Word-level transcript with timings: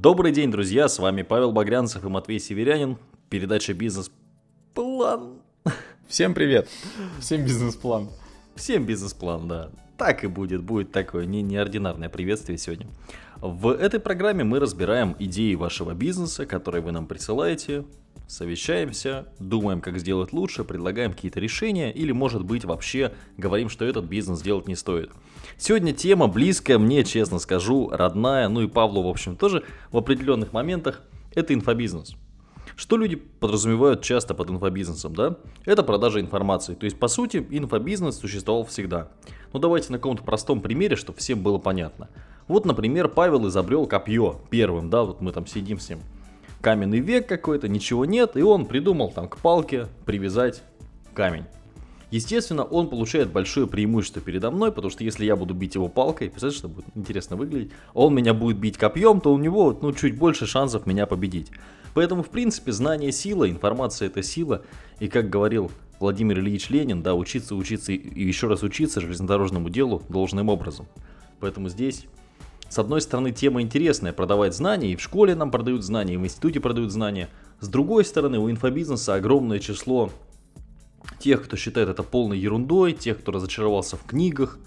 Добрый 0.00 0.30
день, 0.30 0.52
друзья, 0.52 0.88
с 0.88 1.00
вами 1.00 1.22
Павел 1.22 1.50
Багрянцев 1.50 2.04
и 2.04 2.08
Матвей 2.08 2.38
Северянин. 2.38 2.98
Передача 3.30 3.74
«Бизнес-план». 3.74 5.40
Всем 6.06 6.34
привет, 6.34 6.68
всем 7.18 7.44
бизнес-план. 7.44 8.08
Всем 8.54 8.86
бизнес-план, 8.86 9.48
да. 9.48 9.70
Так 9.98 10.22
и 10.22 10.28
будет, 10.28 10.62
будет 10.62 10.92
такое 10.92 11.26
не 11.26 11.42
неординарное 11.42 12.08
приветствие 12.08 12.56
сегодня. 12.56 12.86
В 13.40 13.68
этой 13.72 13.98
программе 13.98 14.44
мы 14.44 14.60
разбираем 14.60 15.16
идеи 15.18 15.56
вашего 15.56 15.92
бизнеса, 15.92 16.46
которые 16.46 16.82
вы 16.82 16.92
нам 16.92 17.08
присылаете, 17.08 17.84
совещаемся, 18.28 19.26
думаем, 19.40 19.80
как 19.80 19.98
сделать 19.98 20.32
лучше, 20.32 20.62
предлагаем 20.62 21.14
какие-то 21.14 21.40
решения 21.40 21.92
или, 21.92 22.12
может 22.12 22.44
быть, 22.44 22.64
вообще 22.64 23.12
говорим, 23.36 23.68
что 23.68 23.84
этот 23.84 24.04
бизнес 24.04 24.40
делать 24.40 24.68
не 24.68 24.76
стоит. 24.76 25.10
Сегодня 25.56 25.92
тема 25.92 26.28
близкая 26.28 26.78
мне, 26.78 27.02
честно 27.02 27.40
скажу, 27.40 27.90
родная, 27.90 28.48
ну 28.48 28.60
и 28.60 28.68
Павлу, 28.68 29.02
в 29.02 29.08
общем, 29.08 29.34
тоже 29.34 29.64
в 29.90 29.96
определенных 29.96 30.52
моментах, 30.52 31.02
это 31.34 31.54
инфобизнес. 31.54 32.14
Что 32.78 32.96
люди 32.96 33.16
подразумевают 33.16 34.02
часто 34.02 34.34
под 34.34 34.50
инфобизнесом, 34.50 35.12
да? 35.12 35.34
Это 35.64 35.82
продажа 35.82 36.20
информации. 36.20 36.76
То 36.76 36.84
есть, 36.84 36.96
по 36.96 37.08
сути, 37.08 37.44
инфобизнес 37.50 38.16
существовал 38.16 38.64
всегда. 38.66 39.08
Ну, 39.52 39.58
давайте 39.58 39.90
на 39.90 39.98
каком-то 39.98 40.22
простом 40.22 40.60
примере, 40.60 40.94
чтобы 40.94 41.18
всем 41.18 41.42
было 41.42 41.58
понятно. 41.58 42.08
Вот, 42.46 42.66
например, 42.66 43.08
Павел 43.08 43.48
изобрел 43.48 43.86
копье 43.86 44.40
первым, 44.48 44.90
да, 44.90 45.02
вот 45.02 45.20
мы 45.20 45.32
там 45.32 45.44
сидим 45.44 45.80
с 45.80 45.88
ним. 45.88 45.98
Каменный 46.60 47.00
век 47.00 47.26
какой-то, 47.26 47.66
ничего 47.66 48.04
нет, 48.04 48.36
и 48.36 48.42
он 48.42 48.64
придумал 48.64 49.10
там 49.10 49.28
к 49.28 49.38
палке 49.38 49.88
привязать 50.06 50.62
камень. 51.14 51.46
Естественно, 52.10 52.64
он 52.64 52.88
получает 52.88 53.30
большое 53.30 53.66
преимущество 53.66 54.22
передо 54.22 54.50
мной, 54.50 54.72
потому 54.72 54.90
что 54.90 55.04
если 55.04 55.26
я 55.26 55.36
буду 55.36 55.52
бить 55.52 55.74
его 55.74 55.88
палкой, 55.88 56.30
представляете, 56.30 56.58
что 56.58 56.68
будет 56.68 56.86
интересно 56.94 57.36
выглядеть, 57.36 57.70
он 57.92 58.14
меня 58.14 58.32
будет 58.32 58.58
бить 58.58 58.78
копьем, 58.78 59.20
то 59.20 59.32
у 59.32 59.38
него 59.38 59.78
ну, 59.82 59.92
чуть 59.92 60.16
больше 60.16 60.46
шансов 60.46 60.86
меня 60.86 61.06
победить. 61.06 61.50
Поэтому, 61.92 62.22
в 62.22 62.28
принципе, 62.28 62.72
знание 62.72 63.12
сила, 63.12 63.48
информация 63.50 64.06
это 64.06 64.22
сила. 64.22 64.62
И 65.00 65.08
как 65.08 65.28
говорил 65.28 65.70
Владимир 66.00 66.38
Ильич 66.38 66.70
Ленин, 66.70 67.02
да, 67.02 67.14
учиться, 67.14 67.54
учиться 67.54 67.92
и 67.92 68.24
еще 68.24 68.46
раз 68.46 68.62
учиться 68.62 69.00
железнодорожному 69.00 69.68
делу 69.68 70.02
должным 70.08 70.48
образом. 70.48 70.86
Поэтому 71.40 71.68
здесь, 71.68 72.06
с 72.68 72.78
одной 72.78 73.02
стороны, 73.02 73.32
тема 73.32 73.60
интересная, 73.60 74.12
продавать 74.12 74.54
знания, 74.54 74.92
и 74.92 74.96
в 74.96 75.02
школе 75.02 75.34
нам 75.34 75.50
продают 75.50 75.84
знания, 75.84 76.14
и 76.14 76.16
в 76.16 76.24
институте 76.24 76.60
продают 76.60 76.90
знания. 76.90 77.28
С 77.60 77.68
другой 77.68 78.04
стороны, 78.04 78.38
у 78.38 78.50
инфобизнеса 78.50 79.14
огромное 79.14 79.58
число 79.58 80.10
тех, 81.18 81.44
кто 81.44 81.56
считает 81.56 81.88
это 81.88 82.02
полной 82.02 82.38
ерундой, 82.38 82.92
тех, 82.92 83.20
кто 83.20 83.32
разочаровался 83.32 83.96
в 83.96 84.04
книгах, 84.04 84.58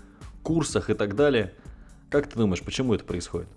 курсах 0.43 0.89
и 0.89 0.93
так 0.93 1.15
далее. 1.15 1.53
Как 2.09 2.27
ты 2.27 2.37
думаешь, 2.37 2.61
почему 2.61 2.93
это 2.93 3.03
происходит? 3.05 3.47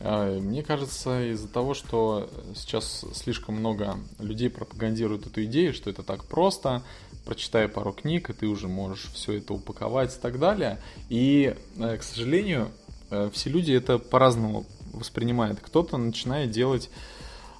А, 0.00 0.38
мне 0.38 0.62
кажется, 0.62 1.32
из-за 1.32 1.48
того, 1.48 1.74
что 1.74 2.30
сейчас 2.54 3.04
слишком 3.12 3.56
много 3.56 3.98
людей 4.18 4.50
пропагандируют 4.50 5.26
эту 5.26 5.44
идею, 5.44 5.74
что 5.74 5.90
это 5.90 6.02
так 6.02 6.24
просто, 6.24 6.82
прочитай 7.24 7.68
пару 7.68 7.92
книг, 7.92 8.30
и 8.30 8.32
ты 8.32 8.46
уже 8.46 8.68
можешь 8.68 9.10
все 9.12 9.34
это 9.34 9.52
упаковать 9.52 10.16
и 10.16 10.20
так 10.20 10.38
далее. 10.38 10.80
И, 11.08 11.56
э, 11.76 11.96
к 11.96 12.02
сожалению, 12.02 12.70
э, 13.10 13.30
все 13.32 13.50
люди 13.50 13.72
это 13.72 13.98
по-разному 13.98 14.64
воспринимают. 14.92 15.60
Кто-то 15.60 15.96
начинает 15.96 16.50
делать 16.50 16.90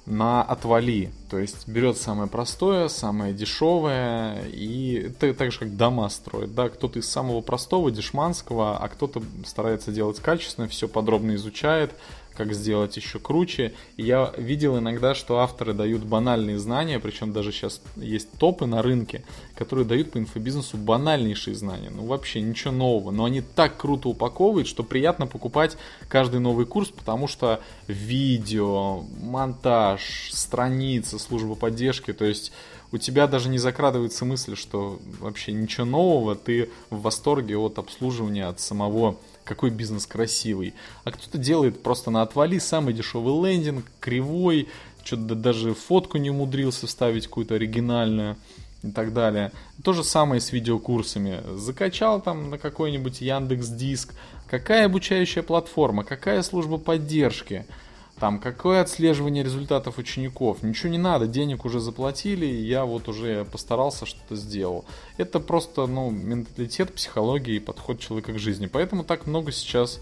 на 0.09 0.41
отвали. 0.41 1.11
То 1.29 1.37
есть 1.37 1.67
берет 1.67 1.97
самое 1.97 2.29
простое, 2.29 2.87
самое 2.87 3.33
дешевое, 3.33 4.43
и 4.47 4.95
это 4.95 5.33
так 5.33 5.51
же, 5.51 5.59
как 5.59 5.77
дома 5.77 6.09
строит. 6.09 6.53
Да? 6.55 6.69
Кто-то 6.69 6.99
из 6.99 7.09
самого 7.09 7.41
простого, 7.41 7.91
дешманского, 7.91 8.77
а 8.77 8.87
кто-то 8.87 9.21
старается 9.45 9.91
делать 9.91 10.19
качественно, 10.19 10.67
все 10.67 10.87
подробно 10.87 11.35
изучает, 11.35 11.91
как 12.39 12.53
сделать 12.53 12.95
еще 12.95 13.19
круче. 13.19 13.73
Я 13.97 14.33
видел 14.37 14.79
иногда, 14.79 15.13
что 15.13 15.39
авторы 15.39 15.73
дают 15.73 16.03
банальные 16.03 16.57
знания, 16.57 16.97
причем 16.97 17.33
даже 17.33 17.51
сейчас 17.51 17.81
есть 17.97 18.31
топы 18.37 18.65
на 18.65 18.81
рынке, 18.81 19.25
которые 19.55 19.85
дают 19.85 20.11
по 20.11 20.19
инфобизнесу 20.19 20.77
банальнейшие 20.77 21.53
знания. 21.53 21.89
Ну 21.93 22.05
вообще 22.05 22.39
ничего 22.39 22.71
нового, 22.71 23.11
но 23.11 23.25
они 23.25 23.41
так 23.41 23.75
круто 23.75 24.07
упаковывают, 24.07 24.69
что 24.69 24.83
приятно 24.83 25.27
покупать 25.27 25.75
каждый 26.07 26.39
новый 26.39 26.65
курс, 26.65 26.91
потому 26.91 27.27
что 27.27 27.59
видео, 27.87 29.01
монтаж, 29.21 30.29
страница, 30.31 31.19
служба 31.19 31.55
поддержки, 31.55 32.13
то 32.13 32.23
есть 32.23 32.53
у 32.93 32.97
тебя 32.97 33.27
даже 33.27 33.49
не 33.49 33.57
закрадывается 33.57 34.23
мысль, 34.23 34.55
что 34.55 34.97
вообще 35.19 35.51
ничего 35.51 35.85
нового, 35.85 36.35
ты 36.35 36.69
в 36.89 37.01
восторге 37.01 37.57
от 37.57 37.79
обслуживания, 37.79 38.45
от 38.45 38.61
самого 38.61 39.17
какой 39.49 39.71
бизнес 39.71 40.05
красивый. 40.05 40.75
А 41.03 41.11
кто-то 41.11 41.39
делает 41.39 41.81
просто 41.81 42.11
на 42.11 42.21
отвали 42.21 42.59
самый 42.59 42.93
дешевый 42.93 43.51
лендинг, 43.51 43.85
кривой, 43.99 44.69
что-то 45.03 45.33
даже 45.33 45.73
фотку 45.73 46.19
не 46.19 46.29
умудрился 46.29 46.85
вставить 46.85 47.25
какую-то 47.25 47.55
оригинальную 47.55 48.37
и 48.83 48.91
так 48.91 49.11
далее. 49.11 49.51
То 49.83 49.93
же 49.93 50.03
самое 50.03 50.39
с 50.39 50.51
видеокурсами. 50.53 51.41
Закачал 51.57 52.21
там 52.21 52.51
на 52.51 52.57
какой-нибудь 52.59 53.21
Яндекс 53.21 53.69
Диск. 53.69 54.13
Какая 54.47 54.85
обучающая 54.85 55.41
платформа, 55.41 56.03
какая 56.03 56.43
служба 56.43 56.77
поддержки– 56.77 57.65
там, 58.19 58.39
какое 58.39 58.81
отслеживание 58.81 59.43
результатов 59.43 59.97
учеников? 59.97 60.61
Ничего 60.61 60.89
не 60.89 60.97
надо, 60.97 61.27
денег 61.27 61.65
уже 61.65 61.79
заплатили, 61.79 62.45
я 62.45 62.85
вот 62.85 63.07
уже 63.07 63.45
постарался, 63.45 64.05
что-то 64.05 64.35
сделал. 64.35 64.85
Это 65.17 65.39
просто, 65.39 65.87
ну, 65.87 66.09
менталитет, 66.11 66.93
психология 66.93 67.55
и 67.55 67.59
подход 67.59 67.99
человека 67.99 68.33
к 68.33 68.39
жизни. 68.39 68.67
Поэтому 68.67 69.03
так 69.03 69.25
много 69.25 69.51
сейчас 69.51 70.01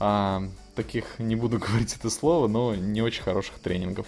а, 0.00 0.42
таких, 0.74 1.18
не 1.18 1.36
буду 1.36 1.58
говорить 1.66 1.94
это 1.96 2.10
слово, 2.10 2.48
но 2.48 2.74
не 2.74 3.02
очень 3.02 3.22
хороших 3.22 3.58
тренингов. 3.58 4.06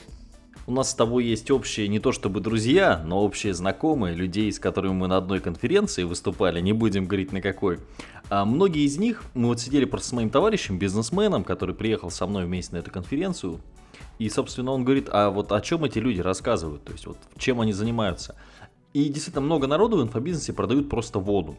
У 0.67 0.73
нас 0.73 0.91
с 0.91 0.95
тобой 0.95 1.25
есть 1.25 1.51
общие 1.51 1.89
не 1.89 1.99
то 1.99 2.13
чтобы 2.13 2.41
друзья, 2.41 3.03
но 3.05 3.23
общие 3.25 3.55
знакомые, 3.55 4.15
людей, 4.15 4.53
с 4.53 4.59
которыми 4.59 4.93
мы 4.93 5.09
на 5.09 5.17
одной 5.17 5.41
конференции 5.41 6.05
выступали, 6.05 6.61
не 6.61 6.73
будем 6.73 7.07
говорить 7.07 7.33
на 7.33 7.41
какой. 7.41 7.81
А 8.31 8.45
многие 8.45 8.85
из 8.85 8.97
них, 8.97 9.25
мы 9.35 9.49
вот 9.49 9.61
сидели 9.61 9.85
просто 9.85 10.11
с 10.11 10.13
моим 10.13 10.31
товарищем, 10.31 10.79
бизнесменом, 10.79 11.43
который 11.43 11.75
приехал 11.75 12.13
со 12.13 12.29
мной 12.29 12.47
вместе 12.47 12.77
на 12.77 12.79
эту 12.79 12.93
конференцию, 12.93 13.61
и, 14.21 14.29
собственно, 14.29 14.71
он 14.71 14.85
говорит, 14.85 15.09
а 15.11 15.31
вот 15.31 15.51
о 15.51 15.61
чем 15.61 15.85
эти 15.85 15.99
люди 15.99 16.21
рассказывают, 16.21 16.85
то 16.85 16.93
есть 16.93 17.07
вот 17.07 17.19
чем 17.37 17.61
они 17.61 17.73
занимаются. 17.73 18.37
И 18.95 19.09
действительно 19.09 19.45
много 19.45 19.67
народу 19.67 19.97
в 19.97 20.03
инфобизнесе 20.03 20.53
продают 20.53 20.89
просто 20.89 21.19
воду. 21.19 21.57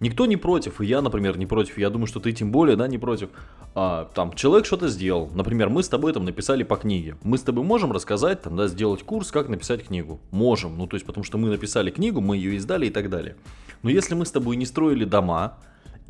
Никто 0.00 0.26
не 0.26 0.36
против, 0.36 0.80
и 0.80 0.86
я, 0.86 1.00
например, 1.00 1.38
не 1.38 1.46
против, 1.46 1.78
я 1.78 1.90
думаю, 1.90 2.06
что 2.06 2.18
ты 2.18 2.32
тем 2.32 2.50
более, 2.50 2.74
да, 2.74 2.88
не 2.88 2.98
против. 2.98 3.28
А, 3.74 4.10
там, 4.14 4.32
человек 4.32 4.66
что-то 4.66 4.88
сделал, 4.88 5.30
например, 5.32 5.68
мы 5.68 5.84
с 5.84 5.88
тобой 5.88 6.12
там 6.12 6.24
написали 6.24 6.64
по 6.64 6.76
книге. 6.76 7.18
Мы 7.22 7.38
с 7.38 7.42
тобой 7.42 7.62
можем 7.64 7.92
рассказать, 7.92 8.42
там, 8.42 8.56
да, 8.56 8.66
сделать 8.66 9.04
курс, 9.04 9.30
как 9.30 9.48
написать 9.48 9.84
книгу. 9.84 10.18
Можем, 10.32 10.76
ну, 10.76 10.86
то 10.88 10.96
есть, 10.96 11.06
потому 11.06 11.22
что 11.22 11.38
мы 11.38 11.50
написали 11.50 11.90
книгу, 11.90 12.20
мы 12.20 12.36
ее 12.36 12.56
издали 12.56 12.86
и 12.86 12.90
так 12.90 13.10
далее. 13.10 13.36
Но 13.82 13.90
если 13.90 14.14
мы 14.14 14.24
с 14.24 14.30
тобой 14.30 14.56
не 14.56 14.64
строили 14.64 15.04
дома, 15.04 15.58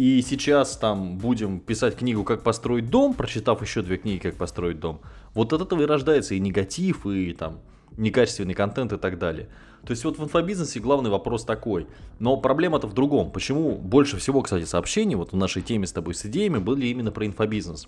и 0.00 0.22
сейчас 0.22 0.78
там 0.78 1.18
будем 1.18 1.60
писать 1.60 1.94
книгу 1.94 2.24
«Как 2.24 2.42
построить 2.42 2.88
дом», 2.88 3.12
прочитав 3.12 3.60
еще 3.60 3.82
две 3.82 3.98
книги 3.98 4.18
«Как 4.18 4.34
построить 4.34 4.80
дом», 4.80 5.02
вот 5.34 5.52
от 5.52 5.60
этого 5.60 5.82
и 5.82 5.84
рождается 5.84 6.34
и 6.34 6.40
негатив, 6.40 7.04
и 7.04 7.34
там 7.34 7.58
некачественный 7.98 8.54
контент 8.54 8.94
и 8.94 8.96
так 8.96 9.18
далее. 9.18 9.50
То 9.84 9.90
есть 9.90 10.02
вот 10.06 10.18
в 10.18 10.24
инфобизнесе 10.24 10.80
главный 10.80 11.10
вопрос 11.10 11.44
такой. 11.44 11.86
Но 12.18 12.38
проблема-то 12.38 12.86
в 12.86 12.94
другом. 12.94 13.30
Почему 13.30 13.76
больше 13.76 14.16
всего, 14.16 14.40
кстати, 14.40 14.64
сообщений 14.64 15.16
вот 15.16 15.32
в 15.32 15.36
нашей 15.36 15.60
теме 15.60 15.86
с 15.86 15.92
тобой 15.92 16.14
с 16.14 16.24
идеями 16.24 16.56
были 16.56 16.86
именно 16.86 17.12
про 17.12 17.26
инфобизнес? 17.26 17.86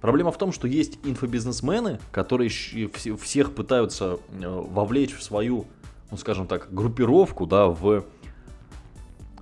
Проблема 0.00 0.32
в 0.32 0.38
том, 0.38 0.52
что 0.52 0.66
есть 0.66 0.98
инфобизнесмены, 1.04 2.00
которые 2.10 2.48
всех 2.48 3.54
пытаются 3.54 4.18
э, 4.30 4.48
вовлечь 4.48 5.14
в 5.14 5.22
свою, 5.22 5.66
ну 6.10 6.16
скажем 6.16 6.46
так, 6.46 6.72
группировку, 6.72 7.44
да, 7.44 7.66
в 7.66 8.06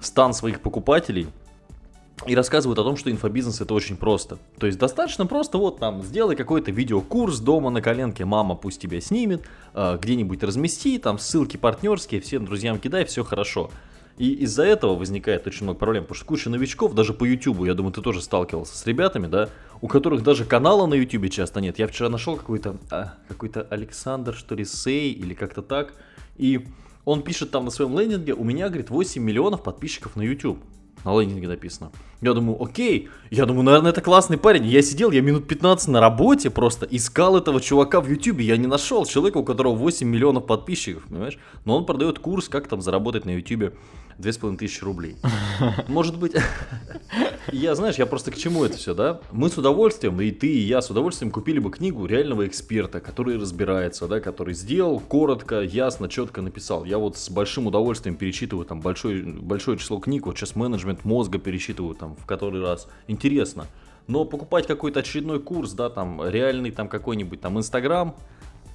стан 0.00 0.34
своих 0.34 0.60
покупателей, 0.62 1.28
и 2.26 2.34
рассказывают 2.34 2.78
о 2.78 2.84
том, 2.84 2.96
что 2.96 3.10
инфобизнес 3.10 3.60
это 3.60 3.74
очень 3.74 3.96
просто. 3.96 4.38
То 4.58 4.66
есть 4.66 4.78
достаточно 4.78 5.26
просто 5.26 5.58
вот 5.58 5.78
там 5.78 6.02
сделай 6.02 6.36
какой-то 6.36 6.70
видеокурс 6.70 7.38
дома 7.38 7.70
на 7.70 7.80
коленке, 7.80 8.24
мама 8.24 8.54
пусть 8.54 8.80
тебя 8.80 9.00
снимет, 9.00 9.44
э, 9.74 9.98
где-нибудь 10.00 10.42
размести, 10.42 10.98
там 10.98 11.18
ссылки 11.18 11.56
партнерские, 11.56 12.20
всем 12.20 12.44
друзьям 12.44 12.78
кидай, 12.78 13.04
все 13.04 13.24
хорошо. 13.24 13.70
И 14.16 14.32
из-за 14.32 14.64
этого 14.64 14.96
возникает 14.96 15.46
очень 15.46 15.62
много 15.62 15.78
проблем, 15.78 16.02
потому 16.02 16.16
что 16.16 16.26
куча 16.26 16.50
новичков, 16.50 16.92
даже 16.92 17.14
по 17.14 17.24
YouTube, 17.24 17.64
я 17.64 17.74
думаю, 17.74 17.92
ты 17.92 18.02
тоже 18.02 18.20
сталкивался 18.20 18.76
с 18.76 18.84
ребятами, 18.84 19.28
да, 19.28 19.48
у 19.80 19.86
которых 19.86 20.24
даже 20.24 20.44
канала 20.44 20.86
на 20.86 20.94
YouTube 20.94 21.30
часто 21.30 21.60
нет. 21.60 21.78
Я 21.78 21.86
вчера 21.86 22.08
нашел 22.08 22.36
какой-то, 22.36 22.78
а, 22.90 23.14
какой-то 23.28 23.62
Александр, 23.70 24.34
что 24.34 24.56
ли, 24.56 24.64
Сей, 24.64 25.12
или 25.12 25.34
как-то 25.34 25.62
так, 25.62 25.94
и 26.36 26.66
он 27.04 27.22
пишет 27.22 27.52
там 27.52 27.64
на 27.64 27.70
своем 27.70 27.96
лендинге, 27.96 28.34
у 28.34 28.42
меня, 28.42 28.66
говорит, 28.68 28.90
8 28.90 29.22
миллионов 29.22 29.62
подписчиков 29.62 30.16
на 30.16 30.22
YouTube 30.22 30.58
на 31.04 31.18
лендинге 31.18 31.48
написано. 31.48 31.90
Я 32.20 32.32
думаю, 32.34 32.62
окей, 32.62 33.08
я 33.30 33.46
думаю, 33.46 33.64
наверное, 33.64 33.92
это 33.92 34.00
классный 34.00 34.38
парень. 34.38 34.66
Я 34.66 34.82
сидел, 34.82 35.10
я 35.10 35.20
минут 35.20 35.46
15 35.46 35.88
на 35.88 36.00
работе 36.00 36.50
просто 36.50 36.86
искал 36.90 37.36
этого 37.36 37.60
чувака 37.60 38.00
в 38.00 38.08
Ютубе. 38.08 38.44
Я 38.44 38.56
не 38.56 38.66
нашел 38.66 39.06
человека, 39.06 39.38
у 39.38 39.44
которого 39.44 39.74
8 39.74 40.06
миллионов 40.06 40.46
подписчиков, 40.46 41.04
понимаешь? 41.04 41.38
Но 41.64 41.76
он 41.76 41.86
продает 41.86 42.18
курс, 42.18 42.48
как 42.48 42.68
там 42.68 42.80
заработать 42.80 43.24
на 43.24 43.30
Ютубе 43.30 43.72
2500 44.18 44.82
рублей. 44.82 45.16
Может 45.88 46.18
быть, 46.18 46.34
я, 47.52 47.74
знаешь, 47.74 47.96
я 47.96 48.06
просто 48.06 48.30
к 48.30 48.36
чему 48.36 48.64
это 48.64 48.76
все, 48.76 48.94
да? 48.94 49.20
Мы 49.32 49.48
с 49.48 49.58
удовольствием, 49.58 50.20
и 50.20 50.30
ты, 50.30 50.46
и 50.46 50.60
я 50.60 50.82
с 50.82 50.90
удовольствием 50.90 51.30
купили 51.30 51.58
бы 51.58 51.70
книгу 51.70 52.06
реального 52.06 52.46
эксперта, 52.46 53.00
который 53.00 53.38
разбирается, 53.38 54.06
да, 54.06 54.20
который 54.20 54.54
сделал 54.54 55.00
коротко, 55.00 55.60
ясно, 55.62 56.08
четко 56.08 56.42
написал. 56.42 56.84
Я 56.84 56.98
вот 56.98 57.16
с 57.16 57.30
большим 57.30 57.66
удовольствием 57.66 58.16
перечитываю 58.16 58.66
там 58.66 58.80
большое, 58.80 59.22
большое 59.22 59.78
число 59.78 59.98
книг, 59.98 60.26
вот 60.26 60.36
сейчас 60.36 60.56
менеджмент 60.56 61.04
мозга 61.04 61.38
перечитываю 61.38 61.94
там 61.94 62.16
в 62.16 62.26
который 62.26 62.62
раз. 62.62 62.88
Интересно. 63.06 63.66
Но 64.06 64.24
покупать 64.24 64.66
какой-то 64.66 65.00
очередной 65.00 65.38
курс, 65.38 65.72
да, 65.72 65.90
там, 65.90 66.26
реальный 66.26 66.70
там 66.70 66.88
какой-нибудь 66.88 67.40
там 67.42 67.58
Инстаграм, 67.58 68.16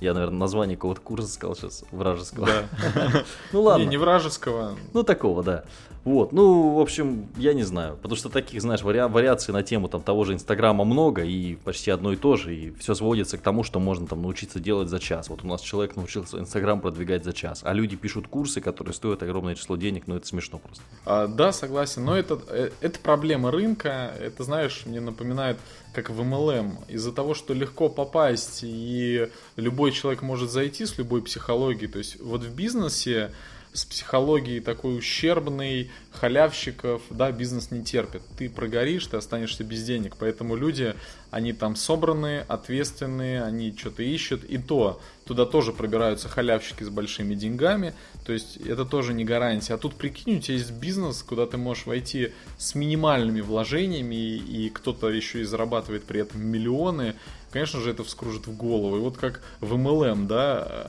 я, 0.03 0.13
наверное, 0.13 0.37
название 0.39 0.77
какого-то 0.77 1.01
курса 1.01 1.27
сказал 1.27 1.55
сейчас, 1.55 1.83
вражеского. 1.91 2.47
Да. 2.47 3.23
Ну 3.51 3.61
ладно. 3.61 3.83
Не, 3.83 3.89
не 3.89 3.97
вражеского. 3.97 4.75
Ну 4.93 5.03
такого, 5.03 5.43
да. 5.43 5.63
Вот, 6.03 6.33
ну, 6.33 6.75
в 6.75 6.81
общем, 6.81 7.29
я 7.37 7.53
не 7.53 7.63
знаю, 7.63 7.95
потому 7.95 8.17
что 8.17 8.27
таких, 8.27 8.61
знаешь, 8.61 8.81
вари- 8.81 9.07
вариаций 9.07 9.53
на 9.53 9.63
тему 9.63 9.87
там 9.87 10.01
того 10.01 10.25
же 10.25 10.33
Инстаграма 10.33 10.83
много, 10.83 11.23
и 11.23 11.55
почти 11.55 11.91
одно 11.91 12.11
и 12.11 12.17
то 12.17 12.35
же, 12.35 12.53
и 12.53 12.71
все 12.71 12.93
сводится 12.93 13.37
к 13.37 13.41
тому, 13.41 13.63
что 13.63 13.79
можно 13.79 14.05
там 14.05 14.21
научиться 14.21 14.59
делать 14.59 14.89
за 14.89 14.99
час. 14.99 15.29
Вот 15.29 15.45
у 15.45 15.47
нас 15.47 15.61
человек 15.61 15.95
научился 15.95 16.39
Инстаграм 16.39 16.81
продвигать 16.81 17.23
за 17.23 17.31
час, 17.31 17.61
а 17.63 17.71
люди 17.71 17.95
пишут 17.95 18.27
курсы, 18.27 18.59
которые 18.59 18.93
стоят 18.93 19.23
огромное 19.23 19.55
число 19.55 19.77
денег, 19.77 20.07
но 20.07 20.17
это 20.17 20.27
смешно 20.27 20.57
просто. 20.57 20.83
А, 21.05 21.27
да, 21.27 21.53
согласен, 21.53 22.03
но 22.03 22.17
это, 22.17 22.37
э, 22.49 22.71
это 22.81 22.99
проблема 22.99 23.49
рынка, 23.49 24.13
это, 24.19 24.43
знаешь, 24.43 24.83
мне 24.85 24.99
напоминает, 24.99 25.57
как 25.93 26.09
в 26.09 26.19
MLM, 26.21 26.73
из-за 26.87 27.11
того, 27.11 27.33
что 27.33 27.53
легко 27.53 27.89
попасть, 27.89 28.59
и 28.63 29.29
любой 29.55 29.91
человек 29.91 30.21
может 30.21 30.49
зайти 30.49 30.85
с 30.85 30.97
любой 30.97 31.21
психологией, 31.21 31.91
то 31.91 31.99
есть 31.99 32.19
вот 32.19 32.41
в 32.41 32.53
бизнесе 32.53 33.31
с 33.73 33.85
психологией 33.85 34.59
такой 34.59 34.97
ущербной, 34.97 35.91
халявщиков, 36.11 37.01
да, 37.09 37.31
бизнес 37.31 37.71
не 37.71 37.83
терпит. 37.83 38.21
Ты 38.37 38.49
прогоришь, 38.49 39.07
ты 39.07 39.17
останешься 39.17 39.63
без 39.63 39.83
денег. 39.83 40.15
Поэтому 40.19 40.55
люди, 40.55 40.95
они 41.31 41.53
там 41.53 41.75
собранные, 41.75 42.41
ответственные, 42.41 43.43
они 43.43 43.75
что-то 43.75 44.03
ищут. 44.03 44.43
И 44.43 44.59
то, 44.59 45.01
туда 45.25 45.45
тоже 45.45 45.73
пробираются 45.73 46.29
халявщики 46.29 46.83
с 46.83 46.89
большими 46.89 47.33
деньгами. 47.33 47.95
То 48.25 48.33
есть 48.33 48.57
это 48.57 48.85
тоже 48.85 49.13
не 49.13 49.25
гарантия. 49.25 49.73
А 49.73 49.77
тут 49.77 49.95
прикинь, 49.95 50.37
у 50.37 50.39
тебя 50.39 50.55
есть 50.55 50.71
бизнес, 50.71 51.23
куда 51.23 51.47
ты 51.47 51.57
можешь 51.57 51.87
войти 51.87 52.31
с 52.57 52.75
минимальными 52.75 53.41
вложениями, 53.41 54.35
и 54.35 54.69
кто-то 54.69 55.09
еще 55.09 55.41
и 55.41 55.45
зарабатывает 55.45 56.03
при 56.03 56.21
этом 56.21 56.45
миллионы. 56.45 57.15
Конечно 57.53 57.81
же, 57.81 57.91
это 57.91 58.03
вскружит 58.03 58.47
в 58.47 58.57
голову. 58.57 58.97
И 58.97 58.99
вот 58.99 59.17
как 59.17 59.41
в 59.61 59.75
MLM, 59.75 60.25
да, 60.25 60.87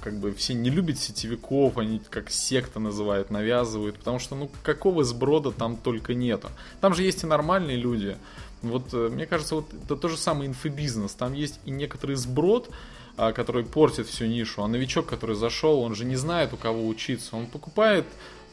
как 0.00 0.14
бы 0.18 0.32
все 0.32 0.54
не 0.54 0.70
любят 0.70 0.98
сетевиков, 0.98 1.76
они 1.76 2.00
как 2.08 2.30
секта 2.30 2.80
называют, 2.80 3.30
навязывают, 3.30 3.98
потому 3.98 4.18
что, 4.18 4.34
ну, 4.34 4.50
какого 4.62 5.04
сброда 5.04 5.52
там 5.52 5.76
только 5.76 6.14
нету. 6.14 6.48
Там 6.80 6.94
же 6.94 7.02
есть 7.02 7.22
и 7.22 7.26
нормальные 7.26 7.76
люди. 7.76 8.16
Вот, 8.62 8.94
э, 8.94 9.10
мне 9.10 9.26
кажется, 9.26 9.56
вот 9.56 9.66
это 9.84 9.94
то 9.94 10.08
же 10.08 10.16
самое 10.16 10.48
инфобизнес. 10.48 11.12
Там 11.12 11.34
есть 11.34 11.60
и 11.66 11.70
некоторый 11.70 12.16
сброд, 12.16 12.70
а, 13.18 13.32
который 13.32 13.66
портит 13.66 14.06
всю 14.06 14.24
нишу, 14.24 14.62
а 14.62 14.68
новичок, 14.68 15.06
который 15.06 15.36
зашел, 15.36 15.80
он 15.80 15.94
же 15.94 16.06
не 16.06 16.16
знает, 16.16 16.54
у 16.54 16.56
кого 16.56 16.86
учиться. 16.86 17.36
Он 17.36 17.46
покупает 17.46 18.06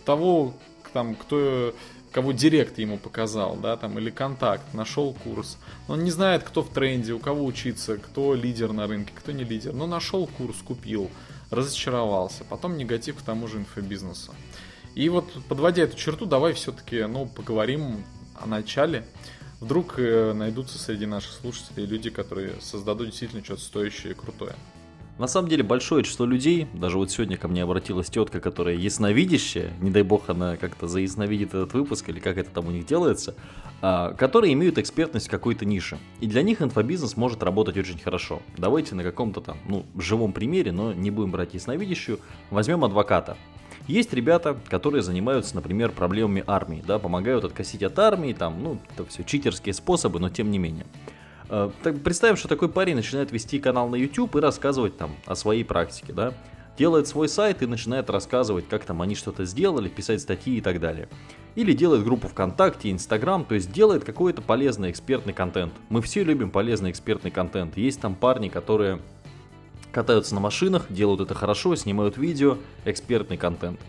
того, 0.04 0.54
там, 0.92 1.16
кто 1.16 1.74
кого 2.14 2.32
директ 2.32 2.78
ему 2.78 2.98
показал, 2.98 3.58
да, 3.58 3.76
там, 3.76 3.98
или 3.98 4.10
контакт, 4.10 4.74
нашел 4.74 5.14
курс. 5.14 5.58
Он 5.88 6.04
не 6.04 6.12
знает, 6.12 6.44
кто 6.44 6.62
в 6.62 6.70
тренде, 6.70 7.14
у 7.14 7.20
кого 7.20 7.44
учиться, 7.44 7.98
кто 7.98 8.36
лидер 8.36 8.72
на 8.72 8.88
рынке, 8.88 9.12
кто 9.16 9.32
не 9.32 9.44
лидер. 9.44 9.74
Но 9.74 9.88
нашел 9.88 10.28
курс, 10.28 10.58
купил 10.64 11.10
разочаровался. 11.50 12.44
Потом 12.46 12.78
негатив 12.78 13.18
к 13.18 13.22
тому 13.22 13.48
же 13.48 13.58
инфобизнесу. 13.58 14.34
И 14.96 15.10
вот 15.10 15.26
подводя 15.50 15.84
эту 15.84 15.98
черту, 15.98 16.26
давай 16.26 16.54
все-таки 16.54 17.04
ну, 17.04 17.26
поговорим 17.26 18.04
о 18.40 18.46
начале. 18.46 19.06
Вдруг 19.60 19.98
э, 19.98 20.34
найдутся 20.34 20.78
среди 20.78 21.06
наших 21.06 21.32
слушателей 21.32 21.86
люди, 21.86 22.10
которые 22.10 22.60
создадут 22.62 23.08
действительно 23.08 23.44
что-то 23.44 23.62
стоящее 23.62 24.12
и 24.12 24.16
крутое. 24.16 24.56
На 25.20 25.28
самом 25.28 25.48
деле 25.48 25.64
большое 25.64 26.04
число 26.04 26.26
людей, 26.26 26.68
даже 26.74 26.98
вот 26.98 27.12
сегодня 27.12 27.38
ко 27.38 27.48
мне 27.48 27.62
обратилась 27.62 28.10
тетка, 28.10 28.40
которая 28.40 28.76
ясновидящая, 28.76 29.72
не 29.80 29.92
дай 29.92 30.02
бог 30.02 30.28
она 30.28 30.58
как-то 30.58 30.88
заясновидит 30.88 31.50
этот 31.50 31.74
выпуск 31.74 32.10
или 32.10 32.20
как 32.20 32.40
это 32.40 32.50
там 32.50 32.68
у 32.68 32.72
них 32.72 32.88
делается, 32.88 33.36
а, 33.82 34.14
которые 34.14 34.54
имеют 34.54 34.80
экспертность 34.80 35.28
в 35.28 35.32
какой-то 35.32 35.66
нише. 35.66 36.00
И 36.20 36.26
для 36.26 36.42
них 36.42 36.64
инфобизнес 36.64 37.16
может 37.16 37.44
работать 37.44 37.78
очень 37.78 38.00
хорошо. 38.00 38.42
Давайте 38.58 38.96
на 38.96 39.04
каком-то 39.04 39.40
там, 39.40 39.58
ну, 39.68 39.86
живом 40.00 40.34
примере, 40.34 40.72
но 40.72 40.94
не 40.94 41.12
будем 41.12 41.30
брать 41.30 41.54
ясновидящую, 41.54 42.20
возьмем 42.50 42.84
адвоката. 42.84 43.38
Есть 43.88 44.14
ребята, 44.14 44.58
которые 44.68 45.04
занимаются, 45.04 45.56
например, 45.56 45.92
проблемами 45.92 46.44
армии, 46.48 46.84
да, 46.88 46.98
помогают 46.98 47.44
откосить 47.44 47.84
от 47.84 48.00
армии, 48.00 48.34
там, 48.34 48.64
ну, 48.64 48.80
это 48.94 49.06
все 49.06 49.24
читерские 49.24 49.74
способы, 49.74 50.20
но 50.20 50.30
тем 50.30 50.50
не 50.50 50.58
менее. 50.58 50.86
Э, 51.50 51.72
представим, 52.04 52.36
что 52.36 52.48
такой 52.48 52.70
парень 52.70 52.96
начинает 52.96 53.32
вести 53.32 53.60
канал 53.60 53.90
на 53.90 53.96
YouTube 53.96 54.36
и 54.36 54.40
рассказывать 54.40 54.98
там 54.98 55.16
о 55.26 55.36
своей 55.36 55.64
практике, 55.64 56.14
да. 56.14 56.34
Делает 56.78 57.08
свой 57.08 57.30
сайт 57.30 57.62
и 57.62 57.68
начинает 57.68 58.10
рассказывать, 58.10 58.68
как 58.68 58.84
там 58.84 59.02
они 59.02 59.16
что-то 59.16 59.46
сделали, 59.46 59.90
писать 59.90 60.22
статьи 60.22 60.58
и 60.58 60.62
так 60.62 60.80
далее. 60.80 61.08
Или 61.56 61.74
делает 61.74 62.04
группу 62.04 62.28
ВКонтакте, 62.28 62.92
Инстаграм, 62.92 63.46
то 63.46 63.54
есть 63.54 63.72
делает 63.72 64.04
какой-то 64.04 64.42
полезный 64.42 64.90
экспертный 64.90 65.34
контент. 65.34 65.74
Мы 65.90 66.02
все 66.02 66.24
любим 66.24 66.50
полезный 66.50 66.90
экспертный 66.90 67.30
контент. 67.30 67.78
Есть 67.78 68.02
там 68.02 68.16
парни, 68.16 68.50
которые 68.50 69.00
катаются 69.92 70.34
на 70.34 70.42
машинах, 70.42 70.88
делают 70.90 71.22
это 71.22 71.36
хорошо, 71.36 71.76
снимают 71.76 72.18
видео, 72.18 72.58
экспертный 72.86 73.38
контент 73.38 73.80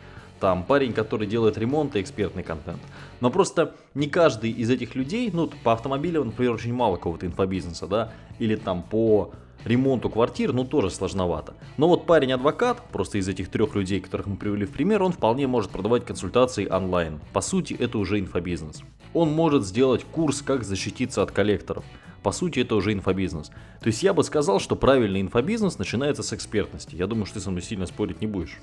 там 0.45 0.63
парень, 0.63 0.93
который 0.93 1.27
делает 1.27 1.57
ремонт 1.57 1.97
и 1.97 2.03
экспертный 2.03 2.43
контент. 2.43 2.83
Но 3.21 3.31
просто 3.31 3.75
не 3.95 4.09
каждый 4.09 4.51
из 4.51 4.69
этих 4.69 4.95
людей, 4.95 5.31
ну, 5.33 5.51
по 5.63 5.73
автомобилям, 5.73 6.27
например, 6.27 6.53
очень 6.53 6.75
мало 6.75 6.97
какого-то 6.97 7.25
инфобизнеса, 7.25 7.87
да, 7.87 8.13
или 8.39 8.55
там 8.55 8.83
по 8.83 9.33
ремонту 9.65 10.11
квартир, 10.11 10.53
ну, 10.53 10.67
тоже 10.67 10.91
сложновато. 10.91 11.55
Но 11.79 11.89
вот 11.89 12.05
парень-адвокат, 12.05 12.83
просто 12.93 13.17
из 13.17 13.27
этих 13.27 13.49
трех 13.49 13.75
людей, 13.75 14.01
которых 14.01 14.27
мы 14.27 14.37
привели 14.37 14.67
в 14.67 14.73
пример, 14.73 15.03
он 15.03 15.13
вполне 15.13 15.47
может 15.47 15.71
продавать 15.71 16.05
консультации 16.05 16.69
онлайн. 16.69 17.21
По 17.33 17.41
сути, 17.41 17.73
это 17.73 17.97
уже 17.97 18.21
инфобизнес. 18.21 18.83
Он 19.15 19.33
может 19.33 19.65
сделать 19.65 20.05
курс, 20.05 20.43
как 20.43 20.63
защититься 20.63 21.23
от 21.23 21.31
коллекторов. 21.31 21.87
По 22.25 22.33
сути, 22.33 22.61
это 22.61 22.75
уже 22.75 22.95
инфобизнес. 22.95 23.49
То 23.81 23.89
есть 23.89 24.03
я 24.03 24.15
бы 24.15 24.25
сказал, 24.25 24.59
что 24.59 24.77
правильный 24.77 25.21
инфобизнес 25.21 25.79
начинается 25.79 26.23
с 26.23 26.33
экспертности. 26.33 26.97
Я 26.97 27.07
думаю, 27.07 27.27
что 27.27 27.35
ты 27.35 27.41
со 27.41 27.51
мной 27.51 27.61
сильно 27.61 27.85
спорить 27.85 28.23
не 28.23 28.27
будешь. 28.27 28.59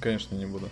Конечно, 0.00 0.34
не 0.36 0.46
буду. 0.46 0.68